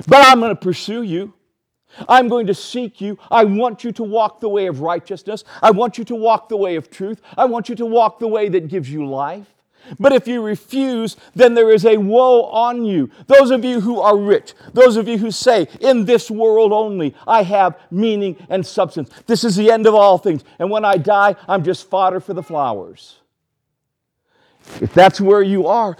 But 0.08 0.26
I'm 0.26 0.40
going 0.40 0.50
to 0.50 0.60
pursue 0.60 1.02
you. 1.02 1.32
I'm 2.08 2.26
going 2.26 2.48
to 2.48 2.54
seek 2.54 3.00
you. 3.00 3.18
I 3.30 3.44
want 3.44 3.84
you 3.84 3.92
to 3.92 4.02
walk 4.02 4.40
the 4.40 4.48
way 4.48 4.66
of 4.66 4.80
righteousness. 4.80 5.44
I 5.62 5.70
want 5.70 5.96
you 5.96 6.04
to 6.06 6.16
walk 6.16 6.48
the 6.48 6.56
way 6.56 6.74
of 6.74 6.90
truth. 6.90 7.20
I 7.36 7.44
want 7.44 7.68
you 7.68 7.76
to 7.76 7.86
walk 7.86 8.18
the 8.18 8.26
way 8.26 8.48
that 8.48 8.66
gives 8.66 8.90
you 8.90 9.06
life. 9.06 9.46
But 9.98 10.12
if 10.12 10.28
you 10.28 10.42
refuse, 10.42 11.16
then 11.34 11.54
there 11.54 11.70
is 11.70 11.84
a 11.84 11.96
woe 11.96 12.44
on 12.44 12.84
you. 12.84 13.10
Those 13.26 13.50
of 13.50 13.64
you 13.64 13.80
who 13.80 14.00
are 14.00 14.16
rich, 14.16 14.54
those 14.72 14.96
of 14.96 15.08
you 15.08 15.18
who 15.18 15.30
say, 15.30 15.66
in 15.80 16.04
this 16.04 16.30
world 16.30 16.72
only, 16.72 17.14
I 17.26 17.42
have 17.42 17.78
meaning 17.90 18.36
and 18.48 18.66
substance. 18.66 19.10
This 19.26 19.44
is 19.44 19.56
the 19.56 19.70
end 19.70 19.86
of 19.86 19.94
all 19.94 20.18
things. 20.18 20.44
And 20.58 20.70
when 20.70 20.84
I 20.84 20.96
die, 20.96 21.36
I'm 21.48 21.64
just 21.64 21.88
fodder 21.88 22.20
for 22.20 22.34
the 22.34 22.42
flowers. 22.42 23.16
If 24.80 24.94
that's 24.94 25.20
where 25.20 25.42
you 25.42 25.66
are, 25.66 25.96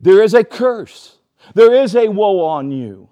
there 0.00 0.22
is 0.22 0.34
a 0.34 0.44
curse. 0.44 1.18
There 1.54 1.74
is 1.74 1.94
a 1.94 2.08
woe 2.08 2.44
on 2.44 2.70
you. 2.70 3.08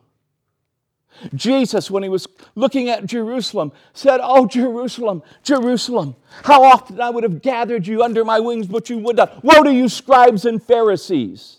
Jesus, 1.34 1.90
when 1.90 2.02
he 2.02 2.08
was 2.08 2.26
looking 2.54 2.88
at 2.88 3.06
Jerusalem, 3.06 3.72
said, 3.92 4.20
Oh, 4.22 4.46
Jerusalem, 4.46 5.22
Jerusalem, 5.42 6.16
how 6.44 6.62
often 6.64 7.00
I 7.00 7.10
would 7.10 7.22
have 7.22 7.42
gathered 7.42 7.86
you 7.86 8.02
under 8.02 8.24
my 8.24 8.40
wings, 8.40 8.66
but 8.66 8.90
you 8.90 8.98
would 8.98 9.16
not. 9.16 9.42
Woe 9.44 9.62
to 9.62 9.72
you, 9.72 9.88
scribes 9.88 10.44
and 10.44 10.62
Pharisees! 10.62 11.58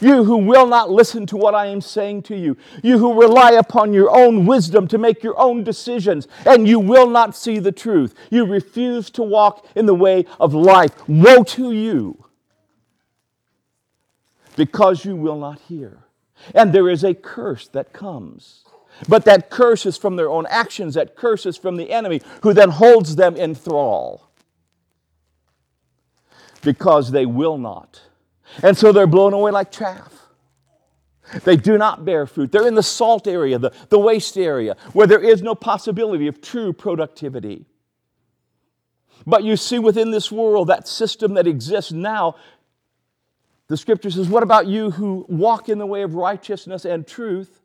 You 0.00 0.24
who 0.24 0.38
will 0.38 0.66
not 0.66 0.90
listen 0.90 1.26
to 1.26 1.36
what 1.36 1.54
I 1.54 1.66
am 1.66 1.80
saying 1.80 2.22
to 2.22 2.36
you, 2.36 2.56
you 2.82 2.98
who 2.98 3.20
rely 3.20 3.52
upon 3.52 3.92
your 3.92 4.10
own 4.16 4.46
wisdom 4.46 4.88
to 4.88 4.98
make 4.98 5.22
your 5.22 5.38
own 5.38 5.64
decisions, 5.64 6.28
and 6.46 6.66
you 6.66 6.78
will 6.78 7.08
not 7.08 7.36
see 7.36 7.58
the 7.58 7.72
truth. 7.72 8.14
You 8.30 8.46
refuse 8.46 9.10
to 9.10 9.22
walk 9.22 9.66
in 9.74 9.86
the 9.86 9.94
way 9.94 10.24
of 10.40 10.54
life. 10.54 10.92
Woe 11.08 11.42
to 11.44 11.72
you! 11.72 12.24
Because 14.56 15.04
you 15.04 15.16
will 15.16 15.38
not 15.38 15.60
hear. 15.60 16.04
And 16.54 16.72
there 16.72 16.88
is 16.88 17.04
a 17.04 17.14
curse 17.14 17.68
that 17.68 17.92
comes. 17.92 18.64
But 19.08 19.24
that 19.24 19.50
curse 19.50 19.86
is 19.86 19.96
from 19.96 20.16
their 20.16 20.30
own 20.30 20.46
actions, 20.48 20.94
that 20.94 21.16
curse 21.16 21.46
is 21.46 21.56
from 21.56 21.76
the 21.76 21.90
enemy, 21.90 22.20
who 22.42 22.52
then 22.52 22.70
holds 22.70 23.16
them 23.16 23.36
in 23.36 23.54
thrall. 23.54 24.30
Because 26.62 27.10
they 27.10 27.26
will 27.26 27.58
not. 27.58 28.02
And 28.62 28.76
so 28.76 28.92
they're 28.92 29.06
blown 29.06 29.32
away 29.32 29.50
like 29.50 29.72
chaff. 29.72 30.12
They 31.44 31.56
do 31.56 31.78
not 31.78 32.04
bear 32.04 32.26
fruit. 32.26 32.52
They're 32.52 32.68
in 32.68 32.74
the 32.74 32.82
salt 32.82 33.26
area, 33.26 33.58
the, 33.58 33.72
the 33.88 33.98
waste 33.98 34.36
area, 34.36 34.76
where 34.92 35.06
there 35.06 35.22
is 35.22 35.42
no 35.42 35.54
possibility 35.54 36.26
of 36.26 36.40
true 36.40 36.72
productivity. 36.72 37.64
But 39.26 39.44
you 39.44 39.56
see 39.56 39.78
within 39.78 40.10
this 40.10 40.30
world, 40.32 40.68
that 40.68 40.88
system 40.88 41.34
that 41.34 41.46
exists 41.46 41.92
now 41.92 42.34
the 43.72 43.78
scripture 43.78 44.10
says, 44.10 44.28
What 44.28 44.42
about 44.42 44.66
you 44.66 44.90
who 44.90 45.24
walk 45.30 45.70
in 45.70 45.78
the 45.78 45.86
way 45.86 46.02
of 46.02 46.14
righteousness 46.14 46.84
and 46.84 47.06
truth? 47.06 47.62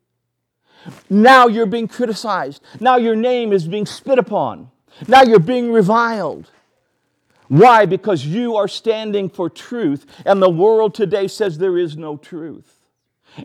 Now 1.09 1.47
you're 1.47 1.65
being 1.65 1.89
criticized. 1.89 2.63
Now 2.79 2.95
your 2.95 3.15
name 3.15 3.51
is 3.51 3.67
being 3.67 3.85
spit 3.85 4.17
upon. 4.17 4.71
Now 5.09 5.23
you're 5.23 5.39
being 5.39 5.69
reviled. 5.69 6.49
Why? 7.49 7.85
Because 7.85 8.25
you 8.25 8.55
are 8.55 8.69
standing 8.69 9.29
for 9.29 9.49
truth, 9.49 10.05
and 10.25 10.41
the 10.41 10.49
world 10.49 10.95
today 10.95 11.27
says 11.27 11.57
there 11.57 11.77
is 11.77 11.97
no 11.97 12.15
truth. 12.15 12.79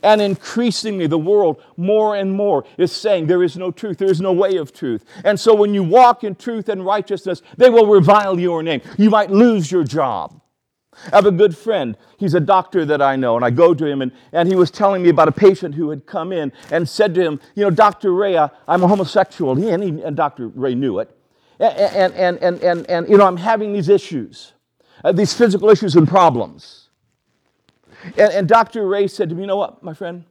And 0.04 0.20
increasingly, 0.22 1.08
the 1.08 1.18
world 1.18 1.60
more 1.76 2.14
and 2.14 2.32
more 2.32 2.64
is 2.78 2.92
saying 2.92 3.26
there 3.26 3.42
is 3.42 3.56
no 3.56 3.72
truth, 3.72 3.98
there 3.98 4.10
is 4.10 4.20
no 4.20 4.32
way 4.32 4.56
of 4.56 4.72
truth. 4.72 5.04
And 5.24 5.38
so, 5.38 5.52
when 5.52 5.74
you 5.74 5.82
walk 5.82 6.22
in 6.22 6.36
truth 6.36 6.68
and 6.68 6.86
righteousness, 6.86 7.42
they 7.56 7.70
will 7.70 7.86
revile 7.86 8.38
your 8.38 8.62
name. 8.62 8.82
You 8.98 9.10
might 9.10 9.32
lose 9.32 9.70
your 9.70 9.82
job. 9.82 10.41
I 11.10 11.16
have 11.16 11.26
a 11.26 11.32
good 11.32 11.56
friend. 11.56 11.96
He's 12.18 12.34
a 12.34 12.40
doctor 12.40 12.84
that 12.84 13.00
I 13.00 13.16
know, 13.16 13.36
and 13.36 13.44
I 13.44 13.50
go 13.50 13.72
to 13.72 13.86
him, 13.86 14.02
and, 14.02 14.12
and 14.30 14.48
he 14.48 14.54
was 14.54 14.70
telling 14.70 15.02
me 15.02 15.08
about 15.08 15.26
a 15.26 15.32
patient 15.32 15.74
who 15.74 15.90
had 15.90 16.06
come 16.06 16.32
in 16.32 16.52
and 16.70 16.88
said 16.88 17.14
to 17.14 17.22
him, 17.22 17.40
You 17.54 17.64
know, 17.64 17.70
Dr. 17.70 18.12
Ray, 18.12 18.36
uh, 18.36 18.48
I'm 18.68 18.82
a 18.82 18.88
homosexual. 18.88 19.54
He, 19.54 19.70
and, 19.70 19.82
he, 19.82 20.02
and 20.02 20.16
Dr. 20.16 20.48
Ray 20.48 20.74
knew 20.74 20.98
it. 20.98 21.16
And, 21.58 22.14
and, 22.14 22.38
and, 22.38 22.62
and, 22.62 22.86
and, 22.90 23.08
you 23.08 23.16
know, 23.16 23.26
I'm 23.26 23.38
having 23.38 23.72
these 23.72 23.88
issues, 23.88 24.52
uh, 25.02 25.12
these 25.12 25.32
physical 25.32 25.70
issues 25.70 25.96
and 25.96 26.06
problems. 26.06 26.90
And, 28.04 28.32
and 28.32 28.48
Dr. 28.48 28.86
Ray 28.86 29.06
said 29.08 29.30
to 29.30 29.34
me, 29.34 29.42
You 29.42 29.46
know 29.46 29.56
what, 29.56 29.82
my 29.82 29.94
friend? 29.94 30.24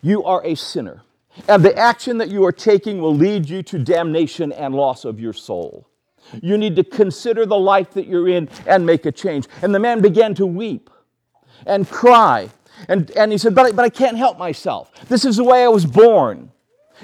You 0.00 0.24
are 0.24 0.44
a 0.44 0.54
sinner. 0.54 1.02
And 1.48 1.64
the 1.64 1.76
action 1.76 2.18
that 2.18 2.28
you 2.28 2.44
are 2.44 2.52
taking 2.52 3.00
will 3.00 3.14
lead 3.14 3.48
you 3.48 3.62
to 3.64 3.78
damnation 3.78 4.52
and 4.52 4.74
loss 4.74 5.04
of 5.04 5.20
your 5.20 5.32
soul. 5.32 5.88
You 6.42 6.56
need 6.58 6.76
to 6.76 6.84
consider 6.84 7.46
the 7.46 7.58
life 7.58 7.90
that 7.92 8.06
you're 8.06 8.28
in 8.28 8.48
and 8.66 8.86
make 8.86 9.06
a 9.06 9.12
change. 9.12 9.48
And 9.62 9.74
the 9.74 9.78
man 9.78 10.00
began 10.00 10.34
to 10.36 10.46
weep 10.46 10.90
and 11.66 11.88
cry. 11.88 12.50
And, 12.88 13.10
and 13.12 13.32
he 13.32 13.38
said, 13.38 13.54
but 13.54 13.66
I, 13.66 13.72
but 13.72 13.84
I 13.84 13.90
can't 13.90 14.16
help 14.16 14.38
myself. 14.38 14.90
This 15.08 15.24
is 15.24 15.36
the 15.36 15.44
way 15.44 15.64
I 15.64 15.68
was 15.68 15.86
born. 15.86 16.52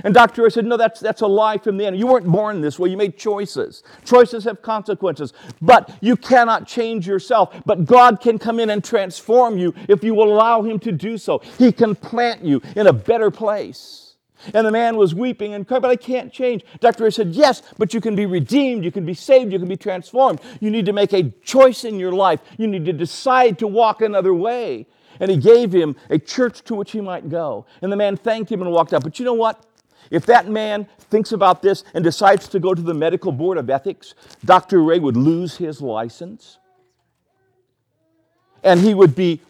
And 0.04 0.14
Dr. 0.14 0.42
Ray 0.42 0.50
said, 0.50 0.64
No, 0.64 0.76
that's, 0.76 1.00
that's 1.00 1.22
a 1.22 1.26
lie 1.26 1.58
from 1.58 1.76
the 1.76 1.86
enemy. 1.86 1.98
You 1.98 2.06
weren't 2.06 2.26
born 2.26 2.60
this 2.60 2.78
way. 2.78 2.88
You 2.88 2.96
made 2.96 3.16
choices. 3.16 3.82
Choices 4.04 4.44
have 4.44 4.62
consequences. 4.62 5.32
But 5.60 5.96
you 6.00 6.16
cannot 6.16 6.66
change 6.66 7.06
yourself. 7.06 7.62
But 7.66 7.84
God 7.84 8.20
can 8.20 8.38
come 8.38 8.60
in 8.60 8.70
and 8.70 8.82
transform 8.82 9.58
you 9.58 9.74
if 9.88 10.04
you 10.04 10.14
will 10.14 10.32
allow 10.32 10.62
Him 10.62 10.78
to 10.80 10.92
do 10.92 11.18
so. 11.18 11.40
He 11.58 11.72
can 11.72 11.94
plant 11.94 12.44
you 12.44 12.62
in 12.76 12.86
a 12.86 12.92
better 12.92 13.30
place. 13.30 14.07
And 14.54 14.66
the 14.66 14.70
man 14.70 14.96
was 14.96 15.14
weeping 15.14 15.54
and 15.54 15.66
crying, 15.66 15.82
but 15.82 15.90
I 15.90 15.96
can't 15.96 16.32
change. 16.32 16.64
Dr. 16.80 17.04
Ray 17.04 17.10
said, 17.10 17.28
Yes, 17.28 17.62
but 17.76 17.92
you 17.92 18.00
can 18.00 18.14
be 18.14 18.26
redeemed, 18.26 18.84
you 18.84 18.92
can 18.92 19.04
be 19.04 19.14
saved, 19.14 19.52
you 19.52 19.58
can 19.58 19.68
be 19.68 19.76
transformed. 19.76 20.40
You 20.60 20.70
need 20.70 20.86
to 20.86 20.92
make 20.92 21.12
a 21.12 21.30
choice 21.42 21.84
in 21.84 21.98
your 21.98 22.12
life. 22.12 22.40
You 22.56 22.66
need 22.66 22.84
to 22.86 22.92
decide 22.92 23.58
to 23.58 23.66
walk 23.66 24.02
another 24.02 24.34
way. 24.34 24.86
And 25.20 25.30
he 25.30 25.36
gave 25.36 25.72
him 25.72 25.96
a 26.10 26.18
church 26.18 26.62
to 26.64 26.74
which 26.74 26.92
he 26.92 27.00
might 27.00 27.28
go. 27.28 27.66
And 27.82 27.90
the 27.90 27.96
man 27.96 28.16
thanked 28.16 28.52
him 28.52 28.62
and 28.62 28.70
walked 28.70 28.92
out. 28.92 29.02
But 29.02 29.18
you 29.18 29.24
know 29.24 29.34
what? 29.34 29.64
If 30.10 30.26
that 30.26 30.48
man 30.48 30.86
thinks 30.98 31.32
about 31.32 31.60
this 31.60 31.84
and 31.92 32.04
decides 32.04 32.48
to 32.48 32.60
go 32.60 32.74
to 32.74 32.80
the 32.80 32.94
medical 32.94 33.32
board 33.32 33.58
of 33.58 33.68
ethics, 33.68 34.14
Dr. 34.44 34.82
Ray 34.82 34.98
would 34.98 35.16
lose 35.16 35.56
his 35.56 35.82
license. 35.82 36.58
And 38.62 38.80
he 38.80 38.94
would 38.94 39.14
be 39.14 39.40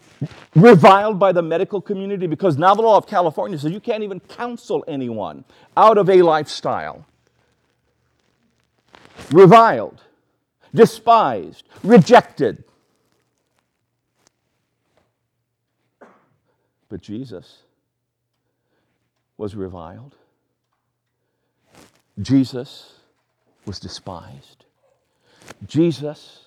reviled 0.55 1.19
by 1.19 1.31
the 1.31 1.41
medical 1.41 1.81
community 1.81 2.27
because 2.27 2.57
now 2.57 2.73
the 2.75 2.81
law 2.81 2.97
of 2.97 3.07
California 3.07 3.57
says 3.57 3.71
you 3.71 3.79
can't 3.79 4.03
even 4.03 4.19
counsel 4.19 4.83
anyone 4.87 5.43
out 5.77 5.97
of 5.97 6.09
a 6.09 6.21
lifestyle. 6.21 7.05
Reviled, 9.31 10.01
despised, 10.73 11.63
rejected. 11.83 12.63
But 16.89 17.01
Jesus 17.01 17.59
was 19.37 19.55
reviled. 19.55 20.15
Jesus 22.19 22.93
was 23.65 23.79
despised. 23.79 24.65
Jesus 25.65 26.45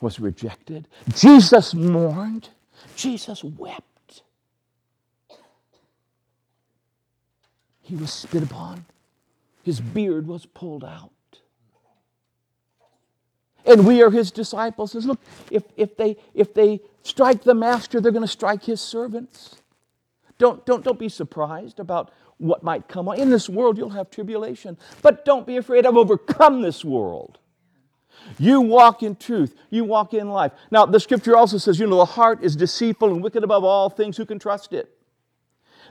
was 0.00 0.18
rejected. 0.20 0.88
Jesus 1.14 1.74
mourned. 1.74 2.48
Jesus 2.96 3.42
wept. 3.44 4.22
He 7.82 7.96
was 7.96 8.12
spit 8.12 8.42
upon, 8.42 8.86
his 9.62 9.80
beard 9.80 10.26
was 10.26 10.46
pulled 10.46 10.84
out. 10.84 11.10
And 13.64 13.86
we 13.86 14.02
are 14.02 14.10
his 14.10 14.30
disciples. 14.30 14.92
Says, 14.92 15.06
look, 15.06 15.20
if, 15.50 15.62
if, 15.76 15.96
they, 15.96 16.16
if 16.34 16.52
they 16.54 16.80
strike 17.02 17.44
the 17.44 17.54
master, 17.54 18.00
they're 18.00 18.12
going 18.12 18.22
to 18.22 18.28
strike 18.28 18.64
his 18.64 18.80
servants. 18.80 19.56
don't, 20.38 20.64
don't, 20.66 20.84
don't 20.84 20.98
be 20.98 21.08
surprised 21.08 21.78
about 21.78 22.10
what 22.38 22.62
might 22.62 22.88
come. 22.88 23.08
In 23.08 23.30
this 23.30 23.48
world, 23.48 23.78
you'll 23.78 23.90
have 23.90 24.10
tribulation, 24.10 24.76
but 25.00 25.24
don't 25.24 25.46
be 25.46 25.56
afraid. 25.56 25.86
I've 25.86 25.96
overcome 25.96 26.62
this 26.62 26.84
world. 26.84 27.38
You 28.38 28.60
walk 28.60 29.02
in 29.02 29.16
truth. 29.16 29.54
You 29.70 29.84
walk 29.84 30.14
in 30.14 30.28
life. 30.28 30.52
Now, 30.70 30.86
the 30.86 31.00
scripture 31.00 31.36
also 31.36 31.58
says, 31.58 31.78
you 31.78 31.86
know, 31.86 31.98
the 31.98 32.04
heart 32.04 32.42
is 32.42 32.56
deceitful 32.56 33.12
and 33.12 33.22
wicked 33.22 33.44
above 33.44 33.64
all 33.64 33.90
things. 33.90 34.16
Who 34.16 34.26
can 34.26 34.38
trust 34.38 34.72
it? 34.72 34.88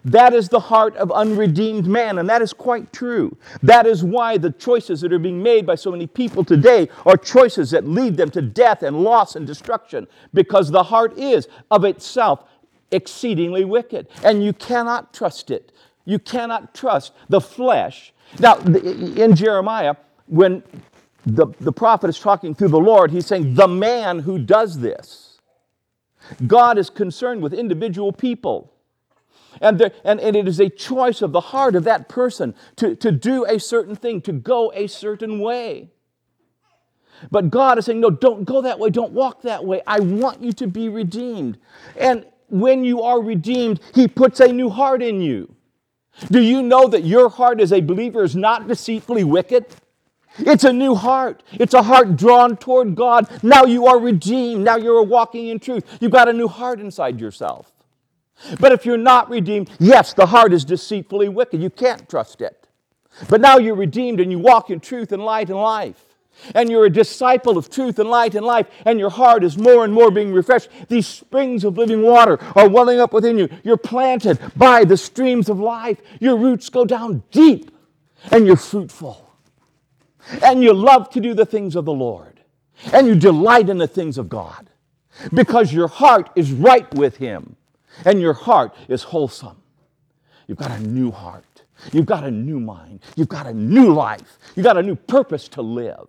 That 0.03 0.33
is 0.33 0.50
the 0.50 0.59
heart 0.59 0.95
of 0.95 1.11
unredeemed 1.11 1.85
man, 1.85 2.17
and 2.17 2.27
that 2.27 2.41
is 2.41 2.53
quite 2.53 2.91
true. 2.91 3.38
That 3.61 3.85
is 3.85 4.03
why 4.03 4.39
the 4.39 4.50
choices 4.50 5.01
that 5.01 5.13
are 5.13 5.19
being 5.19 5.43
made 5.43 5.67
by 5.67 5.75
so 5.75 5.91
many 5.91 6.07
people 6.07 6.43
today 6.43 6.89
are 7.05 7.15
choices 7.15 7.69
that 7.69 7.88
lead 7.88 8.17
them 8.17 8.31
to 8.31 8.41
death 8.41 8.81
and 8.81 9.03
loss 9.03 9.35
and 9.35 9.45
destruction, 9.45 10.07
because 10.33 10.71
the 10.71 10.81
heart 10.81 11.15
is 11.19 11.47
of 11.69 11.85
itself 11.85 12.45
exceedingly 12.89 13.63
wicked, 13.63 14.07
and 14.23 14.43
you 14.43 14.53
cannot 14.53 15.13
trust 15.13 15.51
it. 15.51 15.71
You 16.05 16.17
cannot 16.17 16.73
trust 16.73 17.13
the 17.29 17.39
flesh. 17.39 18.11
Now, 18.39 18.57
in 18.57 19.35
Jeremiah, 19.35 19.95
when 20.25 20.63
the, 21.25 21.47
the 21.59 21.71
prophet 21.71 22.09
is 22.09 22.19
talking 22.19 22.55
through 22.55 22.69
the 22.69 22.79
Lord, 22.79 23.11
he's 23.11 23.25
saying, 23.25 23.55
The 23.55 23.67
man 23.67 24.19
who 24.19 24.39
does 24.39 24.79
this. 24.79 25.39
God 26.47 26.77
is 26.77 26.89
concerned 26.89 27.41
with 27.41 27.53
individual 27.53 28.11
people. 28.11 28.71
And, 29.59 29.79
there, 29.79 29.91
and, 30.03 30.19
and 30.19 30.35
it 30.35 30.47
is 30.47 30.59
a 30.59 30.69
choice 30.69 31.21
of 31.21 31.33
the 31.33 31.41
heart 31.41 31.75
of 31.75 31.83
that 31.83 32.07
person 32.07 32.55
to, 32.77 32.95
to 32.95 33.11
do 33.11 33.45
a 33.45 33.59
certain 33.59 33.95
thing, 33.95 34.21
to 34.21 34.31
go 34.31 34.71
a 34.73 34.87
certain 34.87 35.39
way. 35.39 35.89
But 37.29 37.51
God 37.51 37.77
is 37.77 37.85
saying, 37.85 37.99
No, 37.99 38.09
don't 38.09 38.45
go 38.45 38.61
that 38.61 38.79
way, 38.79 38.89
don't 38.89 39.11
walk 39.11 39.43
that 39.43 39.65
way. 39.65 39.81
I 39.85 39.99
want 39.99 40.41
you 40.41 40.53
to 40.53 40.67
be 40.67 40.89
redeemed. 40.89 41.59
And 41.97 42.25
when 42.49 42.83
you 42.83 43.03
are 43.03 43.21
redeemed, 43.21 43.79
He 43.93 44.07
puts 44.07 44.39
a 44.39 44.51
new 44.51 44.69
heart 44.69 45.03
in 45.03 45.21
you. 45.21 45.53
Do 46.29 46.41
you 46.41 46.63
know 46.63 46.87
that 46.87 47.03
your 47.03 47.29
heart 47.29 47.61
as 47.61 47.71
a 47.71 47.81
believer 47.81 48.23
is 48.23 48.35
not 48.35 48.67
deceitfully 48.67 49.23
wicked? 49.23 49.65
It's 50.39 50.63
a 50.63 50.73
new 50.73 50.95
heart. 50.95 51.43
It's 51.51 51.73
a 51.73 51.83
heart 51.83 52.15
drawn 52.15 52.57
toward 52.57 52.95
God. 52.95 53.27
Now 53.43 53.65
you 53.65 53.88
are 53.88 54.00
redeemed. 54.00 54.63
Now 54.63 54.77
you're 54.77 55.03
walking 55.03 55.47
in 55.47 55.59
truth. 55.59 55.85
You've 56.00 56.11
got 56.11 56.29
a 56.29 56.33
new 56.33 56.47
heart 56.47 56.79
inside 56.79 57.19
yourself. 57.19 57.71
But 58.59 58.71
if 58.71 58.85
you're 58.85 58.97
not 58.97 59.29
redeemed, 59.29 59.69
yes, 59.79 60.13
the 60.13 60.25
heart 60.25 60.53
is 60.53 60.65
deceitfully 60.65 61.29
wicked. 61.29 61.61
You 61.61 61.69
can't 61.69 62.09
trust 62.09 62.41
it. 62.41 62.67
But 63.29 63.41
now 63.41 63.57
you're 63.57 63.75
redeemed 63.75 64.19
and 64.19 64.31
you 64.31 64.39
walk 64.39 64.69
in 64.69 64.79
truth 64.79 65.11
and 65.11 65.23
light 65.23 65.50
and 65.50 65.59
life. 65.59 66.05
And 66.55 66.69
you're 66.69 66.85
a 66.85 66.89
disciple 66.89 67.57
of 67.57 67.69
truth 67.69 68.00
and 68.00 68.09
light 68.09 68.35
and 68.35 68.45
life, 68.45 68.67
and 68.85 68.97
your 68.97 69.09
heart 69.09 69.43
is 69.43 69.57
more 69.57 69.83
and 69.83 69.93
more 69.93 70.09
being 70.09 70.33
refreshed. 70.33 70.69
These 70.88 71.05
springs 71.05 71.65
of 71.65 71.77
living 71.77 72.01
water 72.01 72.39
are 72.55 72.69
welling 72.69 73.00
up 73.00 73.11
within 73.13 73.38
you. 73.38 73.50
You're 73.63 73.77
planted 73.77 74.39
by 74.55 74.85
the 74.85 74.97
streams 74.97 75.50
of 75.50 75.59
life. 75.59 76.01
Your 76.19 76.38
roots 76.38 76.69
go 76.69 76.85
down 76.85 77.23
deep, 77.31 77.69
and 78.31 78.47
you're 78.47 78.55
fruitful. 78.55 79.30
And 80.43 80.63
you 80.63 80.73
love 80.73 81.09
to 81.11 81.19
do 81.19 81.33
the 81.33 81.45
things 81.45 81.75
of 81.75 81.85
the 81.85 81.93
Lord, 81.93 82.41
and 82.93 83.07
you 83.07 83.15
delight 83.15 83.69
in 83.69 83.77
the 83.77 83.87
things 83.87 84.17
of 84.17 84.29
God 84.29 84.69
because 85.33 85.73
your 85.73 85.87
heart 85.87 86.29
is 86.35 86.51
right 86.51 86.91
with 86.93 87.17
Him 87.17 87.55
and 88.05 88.21
your 88.21 88.33
heart 88.33 88.73
is 88.87 89.03
wholesome. 89.03 89.61
You've 90.47 90.57
got 90.57 90.71
a 90.71 90.79
new 90.79 91.11
heart. 91.11 91.45
You've 91.91 92.05
got 92.05 92.23
a 92.23 92.31
new 92.31 92.59
mind. 92.59 93.01
You've 93.15 93.29
got 93.29 93.47
a 93.47 93.53
new 93.53 93.93
life. 93.93 94.37
You've 94.55 94.65
got 94.65 94.77
a 94.77 94.83
new 94.83 94.95
purpose 94.95 95.47
to 95.49 95.61
live. 95.61 96.07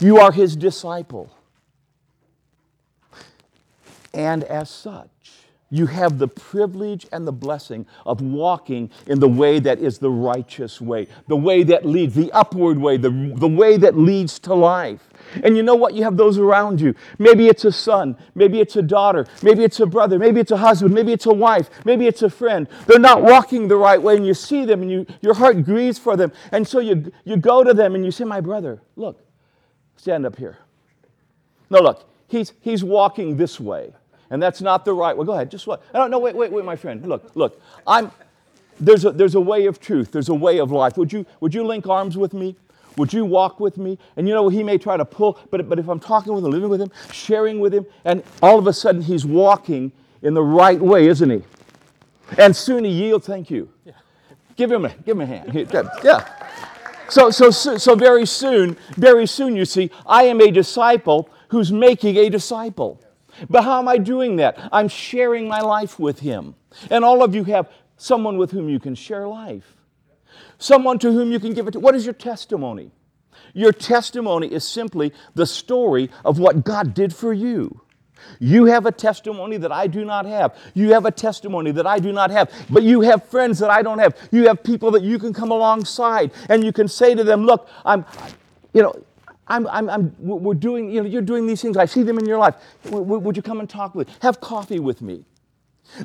You 0.00 0.18
are 0.18 0.32
his 0.32 0.56
disciple. 0.56 1.30
And 4.14 4.44
as 4.44 4.70
such, 4.70 5.08
you 5.72 5.86
have 5.86 6.18
the 6.18 6.28
privilege 6.28 7.06
and 7.12 7.26
the 7.26 7.32
blessing 7.32 7.86
of 8.04 8.20
walking 8.20 8.90
in 9.06 9.20
the 9.20 9.28
way 9.28 9.58
that 9.58 9.78
is 9.78 9.98
the 9.98 10.10
righteous 10.10 10.82
way, 10.82 11.08
the 11.28 11.36
way 11.36 11.62
that 11.62 11.86
leads, 11.86 12.14
the 12.14 12.30
upward 12.32 12.76
way, 12.76 12.98
the, 12.98 13.32
the 13.36 13.48
way 13.48 13.78
that 13.78 13.96
leads 13.96 14.38
to 14.40 14.54
life. 14.54 15.08
And 15.42 15.56
you 15.56 15.62
know 15.62 15.74
what? 15.74 15.94
You 15.94 16.04
have 16.04 16.18
those 16.18 16.36
around 16.36 16.82
you. 16.82 16.94
Maybe 17.18 17.48
it's 17.48 17.64
a 17.64 17.72
son, 17.72 18.18
maybe 18.34 18.60
it's 18.60 18.76
a 18.76 18.82
daughter, 18.82 19.26
maybe 19.42 19.64
it's 19.64 19.80
a 19.80 19.86
brother, 19.86 20.18
maybe 20.18 20.40
it's 20.40 20.50
a 20.50 20.58
husband, 20.58 20.92
maybe 20.92 21.10
it's 21.10 21.24
a 21.24 21.32
wife, 21.32 21.70
maybe 21.86 22.06
it's 22.06 22.20
a 22.20 22.28
friend. 22.28 22.68
They're 22.86 22.98
not 22.98 23.22
walking 23.22 23.68
the 23.68 23.76
right 23.76 24.00
way, 24.00 24.16
and 24.16 24.26
you 24.26 24.34
see 24.34 24.66
them, 24.66 24.82
and 24.82 24.90
you, 24.90 25.06
your 25.22 25.32
heart 25.32 25.64
grieves 25.64 25.98
for 25.98 26.18
them. 26.18 26.32
And 26.52 26.68
so 26.68 26.80
you, 26.80 27.10
you 27.24 27.38
go 27.38 27.64
to 27.64 27.72
them 27.72 27.94
and 27.94 28.04
you 28.04 28.10
say, 28.10 28.24
My 28.24 28.42
brother, 28.42 28.82
look, 28.94 29.24
stand 29.96 30.26
up 30.26 30.36
here. 30.36 30.58
No, 31.70 31.80
look, 31.80 32.06
he's, 32.28 32.52
he's 32.60 32.84
walking 32.84 33.38
this 33.38 33.58
way 33.58 33.94
and 34.32 34.42
that's 34.42 34.60
not 34.62 34.84
the 34.84 34.94
right 34.94 35.16
way. 35.16 35.26
Go 35.26 35.32
ahead, 35.32 35.50
just 35.50 35.66
what? 35.66 35.82
Don't 35.92 36.10
know. 36.10 36.18
Wait, 36.18 36.34
wait, 36.34 36.50
wait, 36.50 36.64
my 36.64 36.74
friend. 36.74 37.06
Look, 37.06 37.30
look. 37.34 37.60
I'm. 37.86 38.10
There's 38.80 39.04
a, 39.04 39.12
there's 39.12 39.34
a 39.34 39.40
way 39.40 39.66
of 39.66 39.78
truth. 39.78 40.10
There's 40.10 40.30
a 40.30 40.34
way 40.34 40.58
of 40.58 40.72
life. 40.72 40.96
Would 40.96 41.12
you 41.12 41.26
would 41.40 41.54
you 41.54 41.64
link 41.64 41.86
arms 41.86 42.16
with 42.16 42.32
me? 42.32 42.56
Would 42.96 43.12
you 43.12 43.24
walk 43.24 43.60
with 43.60 43.76
me? 43.76 43.98
And 44.16 44.26
you 44.26 44.34
know, 44.34 44.48
he 44.48 44.62
may 44.62 44.78
try 44.78 44.96
to 44.96 45.04
pull, 45.04 45.38
but, 45.50 45.68
but 45.68 45.78
if 45.78 45.88
I'm 45.88 46.00
talking 46.00 46.34
with 46.34 46.44
him, 46.44 46.50
living 46.50 46.68
with 46.68 46.80
him, 46.80 46.90
sharing 47.10 47.60
with 47.60 47.72
him, 47.72 47.86
and 48.04 48.22
all 48.42 48.58
of 48.58 48.66
a 48.66 48.72
sudden 48.72 49.02
he's 49.02 49.24
walking 49.24 49.92
in 50.22 50.34
the 50.34 50.42
right 50.42 50.80
way, 50.80 51.06
isn't 51.06 51.30
he? 51.30 51.42
And 52.38 52.54
soon 52.56 52.84
he 52.84 52.90
yields, 52.90 53.26
thank 53.26 53.50
you. 53.50 53.68
Yeah. 53.84 53.92
Give 54.56 54.72
him 54.72 54.84
a 54.86 54.88
give 54.90 55.16
him 55.16 55.22
a 55.22 55.26
hand. 55.26 55.54
Yeah. 56.02 56.26
So, 57.08 57.30
so, 57.30 57.50
so 57.50 57.94
very 57.94 58.24
soon, 58.24 58.78
very 58.96 59.26
soon, 59.26 59.54
you 59.54 59.66
see, 59.66 59.90
I 60.06 60.24
am 60.24 60.40
a 60.40 60.50
disciple 60.50 61.28
who's 61.48 61.70
making 61.70 62.16
a 62.16 62.30
disciple. 62.30 62.98
But 63.48 63.64
how 63.64 63.78
am 63.78 63.88
I 63.88 63.98
doing 63.98 64.36
that? 64.36 64.58
I'm 64.72 64.88
sharing 64.88 65.48
my 65.48 65.60
life 65.60 65.98
with 65.98 66.20
Him. 66.20 66.54
And 66.90 67.04
all 67.04 67.22
of 67.22 67.34
you 67.34 67.44
have 67.44 67.70
someone 67.96 68.36
with 68.36 68.50
whom 68.50 68.68
you 68.68 68.80
can 68.80 68.94
share 68.94 69.28
life, 69.28 69.76
someone 70.58 70.98
to 71.00 71.12
whom 71.12 71.30
you 71.32 71.40
can 71.40 71.54
give 71.54 71.68
it 71.68 71.72
to. 71.72 71.80
What 71.80 71.94
is 71.94 72.04
your 72.04 72.14
testimony? 72.14 72.90
Your 73.54 73.72
testimony 73.72 74.48
is 74.48 74.66
simply 74.66 75.12
the 75.34 75.46
story 75.46 76.10
of 76.24 76.38
what 76.38 76.64
God 76.64 76.94
did 76.94 77.14
for 77.14 77.32
you. 77.32 77.82
You 78.38 78.66
have 78.66 78.86
a 78.86 78.92
testimony 78.92 79.56
that 79.58 79.72
I 79.72 79.86
do 79.86 80.04
not 80.04 80.26
have. 80.26 80.56
You 80.74 80.92
have 80.92 81.06
a 81.06 81.10
testimony 81.10 81.72
that 81.72 81.86
I 81.86 81.98
do 81.98 82.12
not 82.12 82.30
have. 82.30 82.50
But 82.70 82.82
you 82.82 83.00
have 83.02 83.24
friends 83.24 83.58
that 83.58 83.70
I 83.70 83.82
don't 83.82 83.98
have. 83.98 84.16
You 84.30 84.46
have 84.46 84.62
people 84.62 84.92
that 84.92 85.02
you 85.02 85.18
can 85.18 85.32
come 85.32 85.50
alongside 85.50 86.32
and 86.48 86.64
you 86.64 86.72
can 86.72 86.88
say 86.88 87.14
to 87.14 87.24
them, 87.24 87.44
Look, 87.44 87.68
I'm, 87.84 88.04
you 88.72 88.82
know, 88.82 88.94
I'm, 89.52 89.66
I'm, 89.66 89.90
I'm, 89.90 90.16
we're 90.18 90.54
doing, 90.54 90.90
you 90.90 91.02
know, 91.02 91.08
you're 91.08 91.20
doing 91.20 91.46
these 91.46 91.60
things. 91.60 91.76
I 91.76 91.84
see 91.84 92.02
them 92.02 92.18
in 92.18 92.24
your 92.24 92.38
life. 92.38 92.54
Would 92.90 93.36
you 93.36 93.42
come 93.42 93.60
and 93.60 93.68
talk 93.68 93.94
with 93.94 94.08
me? 94.08 94.14
Have 94.22 94.40
coffee 94.40 94.80
with 94.80 95.02
me. 95.02 95.26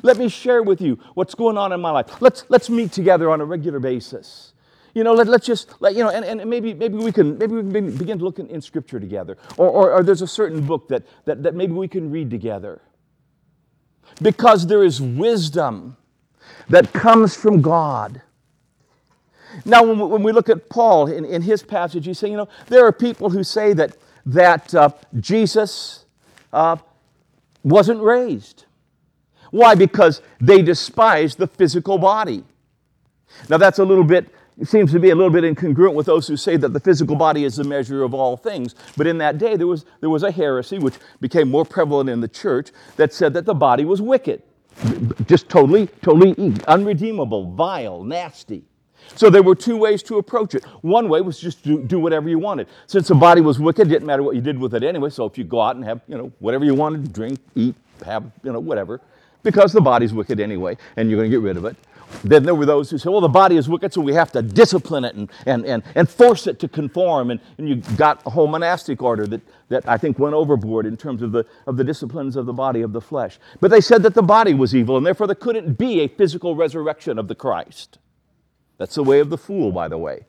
Let 0.02 0.18
me 0.18 0.28
share 0.28 0.62
with 0.62 0.82
you 0.82 0.98
what's 1.14 1.34
going 1.34 1.56
on 1.56 1.72
in 1.72 1.80
my 1.80 1.90
life. 1.90 2.20
Let's, 2.20 2.44
let's 2.50 2.68
meet 2.68 2.92
together 2.92 3.30
on 3.30 3.40
a 3.40 3.46
regular 3.46 3.80
basis. 3.80 4.52
You 4.92 5.02
know, 5.02 5.14
let, 5.14 5.28
let's 5.28 5.46
just, 5.46 5.72
let, 5.80 5.94
you 5.94 6.04
know, 6.04 6.10
and, 6.10 6.26
and 6.26 6.50
maybe, 6.50 6.74
maybe 6.74 6.98
we 6.98 7.10
can, 7.10 7.38
maybe 7.38 7.54
we 7.54 7.72
can 7.72 7.96
begin 7.96 8.18
to 8.18 8.24
look 8.24 8.38
in, 8.38 8.48
in 8.48 8.60
Scripture 8.60 9.00
together. 9.00 9.38
Or, 9.56 9.68
or, 9.68 9.92
or 9.92 10.02
there's 10.02 10.22
a 10.22 10.26
certain 10.26 10.66
book 10.66 10.88
that, 10.88 11.04
that, 11.24 11.42
that 11.42 11.54
maybe 11.54 11.72
we 11.72 11.88
can 11.88 12.10
read 12.10 12.28
together. 12.28 12.82
Because 14.20 14.66
there 14.66 14.84
is 14.84 15.00
wisdom 15.00 15.96
that 16.68 16.92
comes 16.92 17.34
from 17.34 17.62
God 17.62 18.20
now, 19.64 19.82
when 19.82 19.98
we, 19.98 20.06
when 20.06 20.22
we 20.22 20.32
look 20.32 20.48
at 20.48 20.68
Paul 20.68 21.08
in, 21.08 21.24
in 21.24 21.42
his 21.42 21.62
passage, 21.62 22.06
he's 22.06 22.18
saying, 22.18 22.32
you 22.32 22.36
know, 22.36 22.48
there 22.66 22.84
are 22.86 22.92
people 22.92 23.30
who 23.30 23.42
say 23.42 23.72
that, 23.74 23.96
that 24.26 24.74
uh, 24.74 24.90
Jesus 25.20 26.04
uh, 26.52 26.76
wasn't 27.62 28.00
raised. 28.02 28.66
Why? 29.50 29.74
Because 29.74 30.22
they 30.40 30.62
despise 30.62 31.36
the 31.36 31.46
physical 31.46 31.98
body. 31.98 32.44
Now, 33.48 33.56
that's 33.56 33.78
a 33.78 33.84
little 33.84 34.04
bit, 34.04 34.28
it 34.58 34.68
seems 34.68 34.92
to 34.92 35.00
be 35.00 35.10
a 35.10 35.14
little 35.14 35.32
bit 35.32 35.44
incongruent 35.44 35.94
with 35.94 36.06
those 36.06 36.26
who 36.26 36.36
say 36.36 36.56
that 36.56 36.70
the 36.72 36.80
physical 36.80 37.16
body 37.16 37.44
is 37.44 37.56
the 37.56 37.64
measure 37.64 38.02
of 38.02 38.14
all 38.14 38.36
things. 38.36 38.74
But 38.96 39.06
in 39.06 39.18
that 39.18 39.38
day, 39.38 39.56
there 39.56 39.66
was, 39.66 39.86
there 40.00 40.10
was 40.10 40.22
a 40.22 40.30
heresy 40.30 40.78
which 40.78 40.94
became 41.20 41.50
more 41.50 41.64
prevalent 41.64 42.10
in 42.10 42.20
the 42.20 42.28
church 42.28 42.70
that 42.96 43.12
said 43.12 43.32
that 43.34 43.44
the 43.46 43.54
body 43.54 43.84
was 43.84 44.02
wicked, 44.02 44.42
just 45.26 45.48
totally, 45.48 45.86
totally 46.02 46.54
unredeemable, 46.66 47.52
vile, 47.52 48.02
nasty. 48.04 48.64
So 49.16 49.30
there 49.30 49.42
were 49.42 49.54
two 49.54 49.76
ways 49.76 50.02
to 50.04 50.18
approach 50.18 50.54
it. 50.54 50.64
One 50.82 51.08
way 51.08 51.20
was 51.20 51.40
just 51.40 51.64
to 51.64 51.82
do 51.82 51.98
whatever 51.98 52.28
you 52.28 52.38
wanted. 52.38 52.68
Since 52.86 53.08
the 53.08 53.14
body 53.14 53.40
was 53.40 53.58
wicked, 53.58 53.86
it 53.86 53.90
didn't 53.90 54.06
matter 54.06 54.22
what 54.22 54.34
you 54.34 54.40
did 54.40 54.58
with 54.58 54.74
it 54.74 54.82
anyway. 54.82 55.10
So 55.10 55.24
if 55.26 55.36
you 55.38 55.44
go 55.44 55.60
out 55.60 55.76
and 55.76 55.84
have, 55.84 56.00
you 56.08 56.16
know, 56.16 56.32
whatever 56.38 56.64
you 56.64 56.74
wanted, 56.74 57.12
drink, 57.12 57.38
eat, 57.54 57.74
have, 58.04 58.30
you 58.42 58.52
know, 58.52 58.60
whatever, 58.60 59.00
because 59.42 59.72
the 59.72 59.80
body's 59.80 60.12
wicked 60.12 60.40
anyway, 60.40 60.76
and 60.96 61.10
you're 61.10 61.18
going 61.18 61.30
to 61.30 61.36
get 61.36 61.42
rid 61.42 61.56
of 61.56 61.64
it. 61.64 61.76
Then 62.24 62.42
there 62.42 62.54
were 62.54 62.66
those 62.66 62.90
who 62.90 62.98
said, 62.98 63.10
well, 63.10 63.20
the 63.20 63.28
body 63.28 63.56
is 63.56 63.68
wicked, 63.68 63.92
so 63.92 64.00
we 64.00 64.14
have 64.14 64.32
to 64.32 64.42
discipline 64.42 65.04
it 65.04 65.14
and, 65.14 65.30
and, 65.46 65.66
and, 65.66 65.82
and 65.94 66.08
force 66.08 66.46
it 66.46 66.58
to 66.60 66.68
conform. 66.68 67.30
And, 67.30 67.40
and 67.58 67.68
you 67.68 67.76
got 67.96 68.22
a 68.24 68.30
whole 68.30 68.46
monastic 68.46 69.02
order 69.02 69.26
that, 69.26 69.42
that 69.68 69.86
I 69.86 69.98
think 69.98 70.18
went 70.18 70.34
overboard 70.34 70.86
in 70.86 70.96
terms 70.96 71.22
of 71.22 71.32
the, 71.32 71.44
of 71.66 71.76
the 71.76 71.84
disciplines 71.84 72.36
of 72.36 72.46
the 72.46 72.52
body, 72.52 72.80
of 72.80 72.92
the 72.92 73.00
flesh. 73.00 73.38
But 73.60 73.70
they 73.70 73.80
said 73.80 74.02
that 74.04 74.14
the 74.14 74.22
body 74.22 74.54
was 74.54 74.74
evil, 74.74 74.96
and 74.96 75.04
therefore 75.04 75.26
there 75.26 75.36
couldn't 75.36 75.74
be 75.74 76.00
a 76.00 76.08
physical 76.08 76.56
resurrection 76.56 77.18
of 77.18 77.28
the 77.28 77.34
Christ. 77.34 77.98
That's 78.78 78.94
the 78.94 79.04
way 79.04 79.20
of 79.20 79.28
the 79.28 79.38
fool, 79.38 79.72
by 79.72 79.88
the 79.88 79.98
way. 79.98 80.24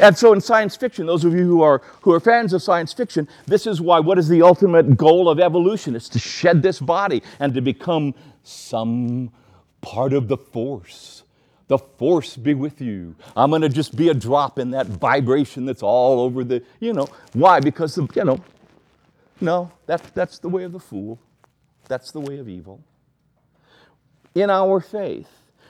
And 0.00 0.16
so 0.16 0.32
in 0.32 0.40
science 0.40 0.76
fiction, 0.76 1.06
those 1.06 1.24
of 1.24 1.34
you 1.34 1.44
who 1.44 1.62
are, 1.62 1.82
who 2.02 2.12
are 2.12 2.20
fans 2.20 2.52
of 2.52 2.62
science 2.62 2.92
fiction, 2.92 3.26
this 3.46 3.66
is 3.66 3.80
why 3.80 3.98
what 3.98 4.16
is 4.18 4.28
the 4.28 4.42
ultimate 4.42 4.96
goal 4.96 5.28
of 5.28 5.40
evolution? 5.40 5.96
It's 5.96 6.08
to 6.10 6.20
shed 6.20 6.62
this 6.62 6.78
body 6.78 7.22
and 7.40 7.52
to 7.54 7.60
become 7.60 8.14
some 8.44 9.32
part 9.80 10.12
of 10.12 10.28
the 10.28 10.36
force. 10.36 11.24
The 11.66 11.78
force 11.78 12.36
be 12.36 12.54
with 12.54 12.80
you. 12.80 13.16
I'm 13.36 13.50
going 13.50 13.62
to 13.62 13.68
just 13.68 13.96
be 13.96 14.08
a 14.08 14.14
drop 14.14 14.58
in 14.58 14.70
that 14.70 14.86
vibration 14.86 15.66
that's 15.66 15.82
all 15.82 16.20
over 16.20 16.44
the, 16.44 16.62
you 16.80 16.92
know. 16.92 17.08
Why? 17.32 17.60
Because, 17.60 17.98
of, 17.98 18.08
you 18.14 18.24
know, 18.24 18.42
no, 19.40 19.70
that, 19.86 20.02
that's 20.14 20.38
the 20.38 20.48
way 20.48 20.62
of 20.64 20.72
the 20.72 20.80
fool. 20.80 21.18
That's 21.88 22.12
the 22.12 22.20
way 22.20 22.38
of 22.38 22.48
evil. 22.48 22.82
In 24.34 24.48
our 24.48 24.80
faith, 24.80 25.28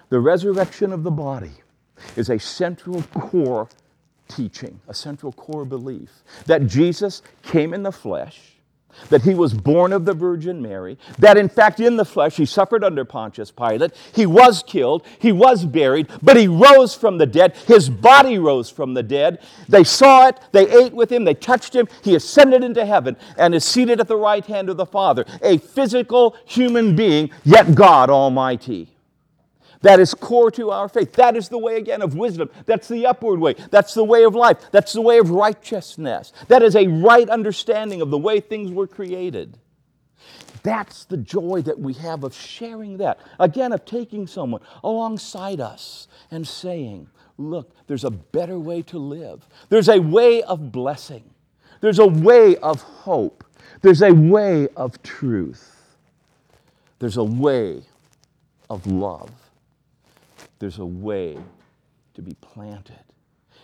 the 0.09 0.21
resurrection 0.21 0.93
of 0.93 1.03
the 1.03 1.11
body 1.11 1.53
is 2.17 2.31
a 2.31 2.39
central 2.39 3.03
core 3.15 3.69
teaching, 4.29 4.81
a 4.89 4.95
central 4.95 5.33
core 5.33 5.65
belief 5.65 6.23
that 6.47 6.67
Jesus 6.67 7.23
came 7.43 7.75
in 7.75 7.83
the 7.83 7.93
flesh, 7.93 8.55
that 9.11 9.23
he 9.23 9.35
was 9.35 9.55
born 9.55 9.93
of 9.93 10.05
the 10.05 10.13
Virgin 10.13 10.61
Mary, 10.61 10.99
that 11.19 11.37
in 11.37 11.49
fact 11.49 11.79
in 11.79 11.97
the 11.97 12.05
flesh 12.05 12.37
he 12.37 12.45
suffered 12.45 12.83
under 12.83 13.05
Pontius 13.05 13.51
Pilate, 13.51 13.93
he 14.15 14.27
was 14.27 14.63
killed, 14.67 15.07
he 15.19 15.31
was 15.31 15.65
buried, 15.65 16.09
but 16.23 16.37
he 16.37 16.49
rose 16.49 16.95
from 16.95 17.19
the 17.19 17.27
dead, 17.27 17.55
his 17.67 17.89
body 17.89 18.39
rose 18.39 18.71
from 18.71 18.95
the 18.95 19.03
dead. 19.03 19.41
They 19.69 19.85
saw 19.85 20.29
it, 20.29 20.41
they 20.53 20.69
ate 20.71 20.93
with 20.93 21.13
him, 21.13 21.25
they 21.25 21.35
touched 21.35 21.75
him, 21.75 21.87
he 22.03 22.15
ascended 22.15 22.65
into 22.65 22.85
heaven 22.85 23.17
and 23.37 23.55
is 23.55 23.65
seated 23.65 24.01
at 24.01 24.09
the 24.09 24.17
right 24.17 24.45
hand 24.45 24.69
of 24.69 24.77
the 24.77 24.87
Father, 24.87 25.25
a 25.43 25.59
physical 25.59 26.37
human 26.45 26.97
being, 26.97 27.31
yet 27.45 27.75
God 27.75 28.11
Almighty. 28.11 28.89
That 29.83 30.01
is 30.01 30.13
core 30.15 30.51
to 30.53 30.71
our 30.71 30.89
faith. 30.89 31.13
That 31.13 31.37
is 31.37 31.49
the 31.49 31.59
way, 31.59 31.77
again, 31.77 32.03
of 32.03 32.15
wisdom. 32.15 32.51
That's 32.67 32.89
the 32.89 33.07
upward 33.07 33.39
way. 33.39 33.55
That's 33.71 33.95
the 33.95 34.05
way 34.05 34.25
of 34.25 34.35
life. 34.35 34.59
That's 34.73 34.93
the 34.93 35.03
way 35.03 35.19
of 35.19 35.31
righteousness. 35.31 36.33
That 36.49 36.63
is 36.63 36.75
a 36.75 36.89
right 36.89 37.29
understanding 37.29 38.01
of 38.01 38.11
the 38.11 38.19
way 38.19 38.41
things 38.41 38.73
were 38.73 38.89
created. 38.89 39.57
That's 40.65 41.05
the 41.05 41.17
joy 41.17 41.63
that 41.63 41.79
we 41.79 41.95
have 41.95 42.25
of 42.25 42.35
sharing 42.35 42.97
that. 42.99 43.21
Again, 43.39 43.73
of 43.73 43.85
taking 43.85 44.27
someone 44.27 44.63
alongside 44.83 45.61
us 45.61 46.09
and 46.31 46.47
saying, 46.47 47.09
Look, 47.41 47.71
there's 47.87 48.03
a 48.03 48.11
better 48.11 48.59
way 48.59 48.83
to 48.83 48.99
live. 48.99 49.47
There's 49.69 49.89
a 49.89 50.01
way 50.01 50.43
of 50.43 50.73
blessing. 50.73 51.23
There's 51.81 52.01
a 52.01 52.07
way 52.07 52.57
of 52.57 52.83
hope. 52.83 53.45
There's 53.81 54.03
a 54.03 54.13
way 54.13 54.67
of 54.77 55.01
truth. 55.05 55.97
There's 56.99 57.17
a 57.17 57.23
way 57.23 57.85
of 58.69 58.89
love 58.89 59.31
there's 60.59 60.79
a 60.79 60.87
way 60.87 61.39
to 62.15 62.23
be 62.23 62.35
planted 62.41 63.05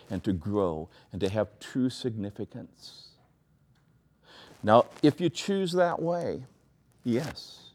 and 0.09 0.23
to 0.23 0.33
grow 0.33 0.89
and 1.11 1.21
to 1.21 1.29
have 1.29 1.59
true 1.59 1.89
significance. 1.89 3.09
Now, 4.63 4.85
if 5.03 5.19
you 5.19 5.29
choose 5.29 5.73
that 5.73 6.01
way, 6.01 6.43
yes, 7.03 7.69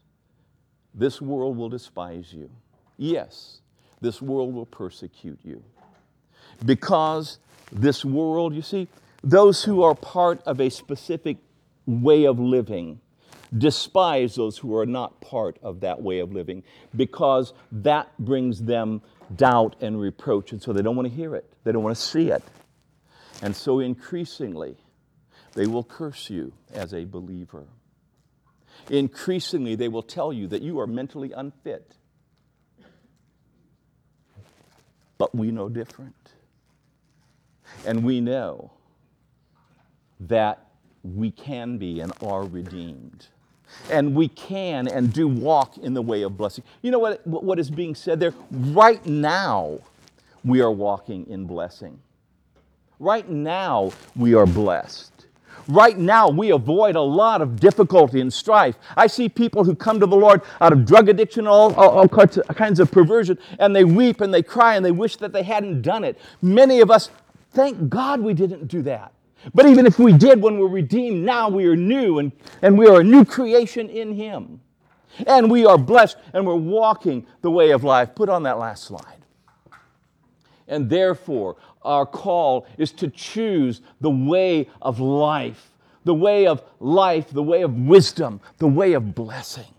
this 0.93 1.21
world 1.21 1.55
will 1.57 1.69
despise 1.69 2.33
you. 2.33 2.49
Yes, 2.97 3.61
this 4.01 4.21
world 4.21 4.53
will 4.53 4.65
persecute 4.65 5.39
you. 5.43 5.63
Because 6.65 7.39
this 7.71 8.03
world, 8.03 8.53
you 8.53 8.61
see, 8.61 8.87
those 9.23 9.63
who 9.63 9.83
are 9.83 9.95
part 9.95 10.41
of 10.43 10.59
a 10.59 10.69
specific 10.69 11.37
way 11.85 12.25
of 12.25 12.39
living 12.39 12.99
despise 13.57 14.35
those 14.35 14.57
who 14.57 14.75
are 14.77 14.85
not 14.85 15.19
part 15.21 15.59
of 15.61 15.81
that 15.81 16.01
way 16.01 16.19
of 16.19 16.31
living 16.31 16.63
because 16.95 17.53
that 17.71 18.09
brings 18.17 18.63
them 18.63 19.01
doubt 19.35 19.75
and 19.81 19.99
reproach. 19.99 20.51
And 20.51 20.61
so 20.61 20.73
they 20.73 20.81
don't 20.81 20.95
want 20.95 21.07
to 21.07 21.13
hear 21.13 21.35
it, 21.35 21.51
they 21.63 21.71
don't 21.71 21.83
want 21.83 21.95
to 21.95 22.01
see 22.01 22.29
it. 22.29 22.43
And 23.41 23.55
so 23.55 23.79
increasingly, 23.79 24.77
they 25.53 25.67
will 25.67 25.83
curse 25.83 26.29
you 26.29 26.53
as 26.73 26.93
a 26.93 27.05
believer. 27.05 27.65
Increasingly, 28.89 29.75
they 29.75 29.87
will 29.87 30.03
tell 30.03 30.31
you 30.31 30.47
that 30.47 30.61
you 30.61 30.79
are 30.79 30.87
mentally 30.87 31.31
unfit. 31.33 31.95
But 35.17 35.35
we 35.35 35.51
know 35.51 35.69
different. 35.69 36.15
And 37.85 38.03
we 38.03 38.21
know 38.21 38.71
that 40.21 40.67
we 41.03 41.31
can 41.31 41.77
be 41.77 41.99
and 41.99 42.13
are 42.21 42.43
redeemed 42.43 43.27
and 43.89 44.15
we 44.15 44.27
can 44.27 44.87
and 44.87 45.11
do 45.11 45.27
walk 45.27 45.77
in 45.77 45.93
the 45.93 46.01
way 46.01 46.21
of 46.23 46.37
blessing. 46.37 46.63
You 46.81 46.91
know 46.91 46.99
what, 46.99 47.25
what 47.25 47.59
is 47.59 47.69
being 47.69 47.95
said 47.95 48.19
there? 48.19 48.33
Right 48.51 49.05
now, 49.05 49.79
we 50.43 50.61
are 50.61 50.71
walking 50.71 51.27
in 51.27 51.45
blessing. 51.45 51.99
Right 52.99 53.27
now, 53.29 53.91
we 54.15 54.33
are 54.35 54.45
blessed. 54.45 55.11
Right 55.67 55.97
now, 55.97 56.29
we 56.29 56.51
avoid 56.51 56.95
a 56.95 57.01
lot 57.01 57.41
of 57.41 57.59
difficulty 57.59 58.19
and 58.19 58.31
strife. 58.31 58.75
I 58.97 59.07
see 59.07 59.29
people 59.29 59.63
who 59.63 59.75
come 59.75 59.99
to 59.99 60.05
the 60.05 60.15
Lord 60.15 60.41
out 60.59 60.73
of 60.73 60.85
drug 60.85 61.09
addiction, 61.09 61.47
all, 61.47 61.73
all, 61.75 61.99
all 61.99 62.07
kinds 62.07 62.79
of 62.79 62.91
perversion, 62.91 63.37
and 63.59 63.75
they 63.75 63.83
weep 63.83 64.21
and 64.21 64.33
they 64.33 64.43
cry 64.43 64.75
and 64.75 64.85
they 64.85 64.91
wish 64.91 65.17
that 65.17 65.33
they 65.33 65.43
hadn't 65.43 65.81
done 65.81 66.03
it. 66.03 66.17
Many 66.41 66.79
of 66.81 66.89
us, 66.89 67.09
thank 67.51 67.89
God 67.89 68.21
we 68.21 68.33
didn't 68.33 68.67
do 68.67 68.81
that. 68.83 69.13
But 69.53 69.65
even 69.65 69.85
if 69.85 69.97
we 69.97 70.13
did 70.13 70.41
when 70.41 70.57
we're 70.57 70.67
redeemed, 70.67 71.25
now 71.25 71.49
we 71.49 71.65
are 71.65 71.75
new 71.75 72.19
and, 72.19 72.31
and 72.61 72.77
we 72.77 72.87
are 72.87 73.01
a 73.01 73.03
new 73.03 73.25
creation 73.25 73.89
in 73.89 74.13
Him. 74.13 74.61
And 75.27 75.51
we 75.51 75.65
are 75.65 75.77
blessed 75.77 76.17
and 76.33 76.45
we're 76.45 76.55
walking 76.55 77.25
the 77.41 77.51
way 77.51 77.71
of 77.71 77.83
life. 77.83 78.15
Put 78.15 78.29
on 78.29 78.43
that 78.43 78.59
last 78.59 78.83
slide. 78.85 79.17
And 80.67 80.89
therefore, 80.89 81.57
our 81.81 82.05
call 82.05 82.65
is 82.77 82.91
to 82.93 83.09
choose 83.09 83.81
the 83.99 84.09
way 84.09 84.69
of 84.81 84.99
life, 84.99 85.71
the 86.05 86.13
way 86.13 86.47
of 86.47 86.63
life, 86.79 87.29
the 87.31 87.43
way 87.43 87.63
of 87.63 87.75
wisdom, 87.75 88.39
the 88.57 88.67
way 88.67 88.93
of 88.93 89.13
blessing, 89.13 89.73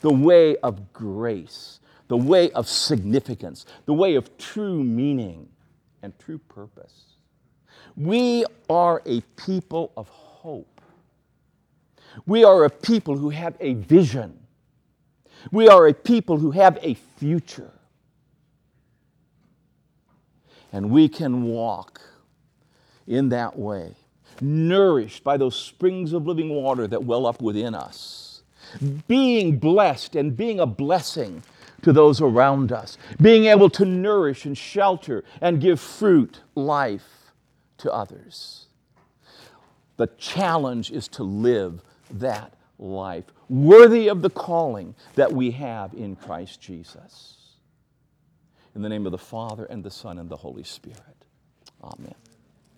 the 0.00 0.12
way 0.12 0.56
of 0.58 0.92
grace, 0.92 1.80
the 2.08 2.16
way 2.16 2.50
of 2.52 2.68
significance, 2.68 3.66
the 3.84 3.92
way 3.92 4.14
of 4.14 4.38
true 4.38 4.82
meaning 4.82 5.48
and 6.02 6.18
true 6.18 6.38
purpose. 6.38 7.09
We 8.00 8.46
are 8.70 9.02
a 9.04 9.20
people 9.36 9.92
of 9.94 10.08
hope. 10.08 10.80
We 12.24 12.44
are 12.44 12.64
a 12.64 12.70
people 12.70 13.18
who 13.18 13.28
have 13.28 13.56
a 13.60 13.74
vision. 13.74 14.38
We 15.52 15.68
are 15.68 15.86
a 15.86 15.92
people 15.92 16.38
who 16.38 16.50
have 16.52 16.78
a 16.80 16.94
future. 16.94 17.70
And 20.72 20.90
we 20.90 21.10
can 21.10 21.44
walk 21.44 22.00
in 23.06 23.28
that 23.30 23.58
way, 23.58 23.94
nourished 24.40 25.22
by 25.22 25.36
those 25.36 25.56
springs 25.56 26.14
of 26.14 26.26
living 26.26 26.48
water 26.48 26.86
that 26.86 27.04
well 27.04 27.26
up 27.26 27.42
within 27.42 27.74
us, 27.74 28.42
being 29.08 29.58
blessed 29.58 30.16
and 30.16 30.34
being 30.34 30.58
a 30.58 30.64
blessing 30.64 31.42
to 31.82 31.92
those 31.92 32.22
around 32.22 32.72
us, 32.72 32.96
being 33.20 33.44
able 33.44 33.68
to 33.68 33.84
nourish 33.84 34.46
and 34.46 34.56
shelter 34.56 35.22
and 35.42 35.60
give 35.60 35.78
fruit, 35.78 36.40
life 36.54 37.19
to 37.80 37.92
others. 37.92 38.66
The 39.96 40.08
challenge 40.18 40.90
is 40.90 41.08
to 41.08 41.22
live 41.22 41.82
that 42.10 42.54
life 42.78 43.24
worthy 43.48 44.08
of 44.08 44.22
the 44.22 44.30
calling 44.30 44.94
that 45.14 45.32
we 45.32 45.50
have 45.50 45.92
in 45.92 46.16
Christ 46.16 46.60
Jesus. 46.60 47.36
In 48.74 48.82
the 48.82 48.88
name 48.88 49.04
of 49.04 49.12
the 49.12 49.18
Father, 49.18 49.64
and 49.64 49.82
the 49.82 49.90
Son, 49.90 50.18
and 50.18 50.30
the 50.30 50.36
Holy 50.36 50.62
Spirit. 50.62 50.98
Amen. 51.82 52.14